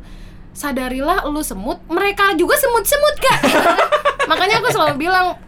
[0.51, 3.39] Sadarilah lu semut, mereka juga semut-semut kak.
[4.31, 5.39] Makanya aku selalu bilang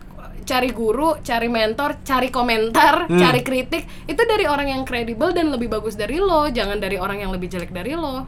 [0.43, 3.19] cari guru, cari mentor, cari komentar, Hmm.
[3.19, 7.19] cari kritik itu dari orang yang kredibel dan lebih bagus dari lo, jangan dari orang
[7.19, 8.27] yang lebih jelek dari lo.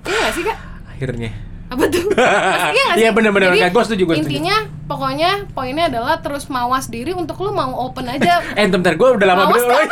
[0.00, 0.58] Iya gak sih kak?
[0.90, 1.49] Akhirnya.
[1.70, 2.02] Apa tuh?
[2.74, 3.02] Iya gak sih?
[3.06, 3.54] Iya, bener-bener.
[3.54, 4.26] Jadi, gua setuju, setuju.
[4.26, 4.56] Intinya
[4.90, 8.42] pokoknya poinnya adalah terus mawas diri untuk lo mau open aja.
[8.58, 9.86] Eh, bentar, gue udah lama bener.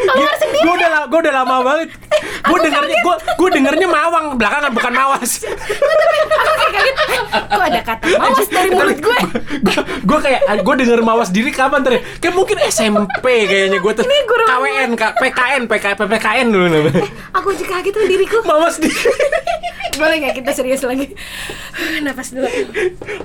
[0.00, 1.88] Gue udah gue udah lama banget.
[2.40, 5.32] Gue dengernya, gue gue dengernya mawang belakangan bukan mawas.
[5.44, 6.94] Aku kayak kaget.
[7.30, 9.18] Kok ada kata mawas dari mulut gue?
[10.00, 11.98] gue kayak gue denger mawas diri kapan tadi?
[12.18, 14.04] Kayak mungkin SMP kayaknya gue tuh.
[14.40, 17.04] KWN, PKN, PK, PPKN dulu namanya.
[17.34, 18.38] Aku juga kaget tuh diriku.
[18.42, 18.96] Mawas diri.
[19.94, 21.12] Boleh nggak kita serius lagi?
[22.00, 22.48] Napas dulu.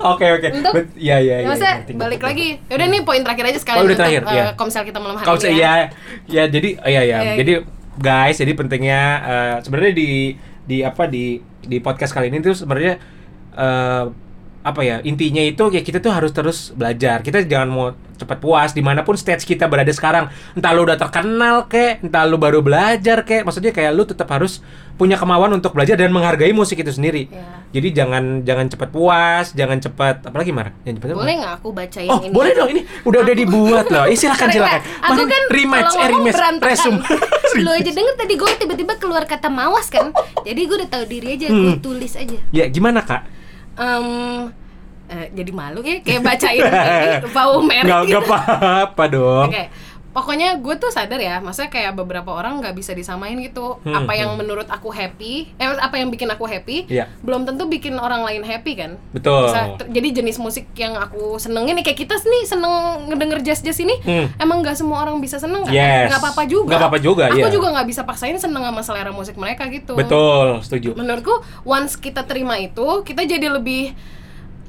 [0.04, 0.48] Oke oke.
[0.96, 1.48] Iya iya Ya, iya.
[1.48, 2.48] maksudnya ngerti, balik lagi.
[2.68, 4.46] Yaudah nih poin terakhir aja sekalian Oh, udah terakhir, iya.
[4.54, 5.88] komsel kita malam hari Kau ini ya.
[6.28, 7.18] ya jadi iya ya.
[7.22, 7.54] Iya, Jadi
[8.00, 10.12] guys, jadi pentingnya eh, sebenarnya di
[10.66, 12.96] di apa di di podcast kali ini tuh sebenarnya
[13.56, 14.06] eh,
[14.66, 18.72] apa ya intinya itu ya kita tuh harus terus belajar kita jangan mau cepat puas
[18.72, 22.60] di mana pun stage kita berada sekarang entah lu udah terkenal kek entah lu baru
[22.60, 26.90] belajar kek maksudnya kayak lu tetap harus punya kemauan untuk belajar dan menghargai musik itu
[26.90, 27.46] sendiri Iya.
[27.72, 32.08] jadi jangan jangan cepat puas jangan cepat apalagi marah jangan cepat Boleh nggak aku bacain
[32.08, 32.32] Oh, ini?
[32.32, 34.06] boleh dong ini udah udah dibuat loh.
[34.06, 34.82] Eh, silakan silakan.
[35.04, 37.00] Aku kan rematch, eh, rematch, resume.
[37.62, 40.10] Lu aja denger tadi gue tiba-tiba keluar kata mawas kan.
[40.42, 41.80] Jadi gue udah tahu diri aja, gue Hmm.
[41.80, 42.38] tulis aja.
[42.50, 43.28] Ya gimana kak?
[43.76, 44.08] Em,
[45.06, 48.20] eh, jadi malu ya kayak bacain ini bau merek Nggak gitu.
[48.24, 49.48] apa-apa dong.
[49.52, 49.64] Oke,
[50.16, 53.84] pokoknya gue tuh sadar ya, maksudnya kayak beberapa orang nggak bisa disamain gitu.
[53.84, 54.40] Hmm, apa yang hmm.
[54.40, 57.12] menurut aku happy, eh apa yang bikin aku happy, Iya.
[57.20, 58.96] belum tentu bikin orang lain happy kan.
[59.12, 59.52] Betul.
[59.52, 62.74] Bisa- jadi jenis musik yang aku senengin nih kayak kita nih seneng
[63.12, 64.32] ngedenger jazz jazz ini, Hmm.
[64.40, 65.76] emang nggak semua orang bisa seneng kan?
[65.76, 66.08] Yes.
[66.08, 66.72] Nggak apa-apa juga.
[66.72, 67.52] Nggak apa-apa juga, Aku iya.
[67.52, 70.00] juga nggak bisa paksain seneng sama selera musik mereka gitu.
[70.00, 70.96] Betul, setuju.
[70.96, 73.92] Menurutku once kita terima itu, kita jadi lebih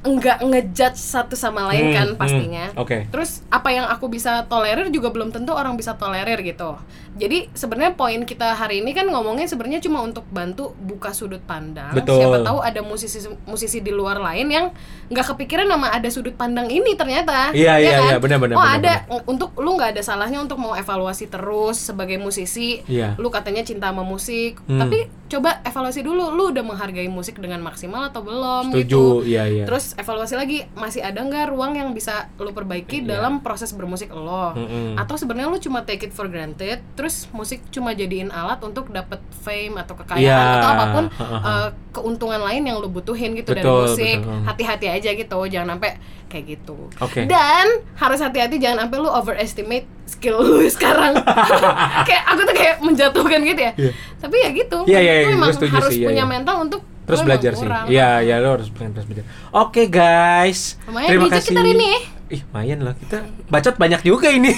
[0.07, 2.65] enggak ngejudge satu sama lain Hmm, kan hmm, pastinya.
[2.73, 2.97] oke.
[3.07, 6.79] Terus apa yang aku bisa tolerir juga belum tentu orang bisa tolerir gitu.
[7.13, 11.91] Jadi sebenarnya poin kita hari ini kan ngomongin sebenarnya cuma untuk bantu buka sudut pandang.
[11.91, 12.17] Betul.
[12.17, 14.65] Siapa tahu ada musisi musisi di luar lain yang
[15.07, 17.51] nggak kepikiran nama ada sudut pandang ini ternyata.
[17.51, 18.05] Iya, Ya iya, kan?
[18.05, 18.93] iya, benar, benar, Oh benar, ada
[19.25, 22.85] untuk lu nggak ada salahnya untuk mau evaluasi terus sebagai musisi.
[22.85, 23.17] Iya.
[23.17, 24.79] Lu katanya cinta sama musik, Hmm.
[24.79, 29.03] tapi coba evaluasi dulu lu udah menghargai musik dengan maksimal atau belum Setuju, gitu.
[29.23, 29.63] iya, iya.
[29.63, 33.19] Terus evaluasi lagi masih ada nggak ruang yang bisa lu perbaiki Iya.
[33.19, 34.55] dalam proses bermusik lo?
[34.55, 34.95] Mm-mm.
[34.95, 39.19] Atau sebenarnya lu cuma take it for granted, terus musik cuma jadiin alat untuk dapet
[39.37, 40.55] fame atau kekayaan Iya.
[40.57, 44.17] atau apa pun uh, keuntungan lain yang lu butuhin gitu dari Betul, musik.
[44.21, 44.41] betul.
[44.43, 45.91] Hati-hati aja gitu, jangan sampai
[46.27, 46.91] kayak gitu.
[46.99, 47.25] Oke.
[47.25, 51.17] Dan harus hati-hati jangan sampai lu overestimate skill lu sekarang.
[52.07, 53.73] kayak aku tuh kayak menjatuhkan gitu ya.
[53.75, 53.91] Iya.
[54.19, 54.77] Tapi ya gitu.
[54.87, 56.29] Iya, iya, Lu iya, memang harus sih, iya, punya iya.
[56.29, 57.67] mental untuk Terus belajar sih.
[57.87, 59.23] Iya, iya lo harus pengen terus belajar.
[59.55, 60.75] Oke, guys.
[60.91, 61.55] Lumayan Terima kasih.
[61.55, 61.91] kita hari ini.
[62.27, 62.93] Ih, lumayan loh.
[62.99, 63.17] Kita
[63.47, 64.51] bacot banyak juga ini.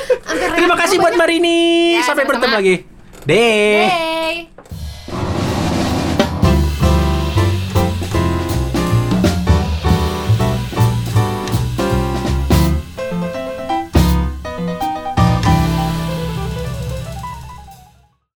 [0.54, 1.18] Terima kasih buat.
[1.18, 1.98] Marini.
[1.98, 2.76] Ya, Sampai bertemu lagi.
[3.26, 3.90] Deh.
[3.90, 4.85] Deh.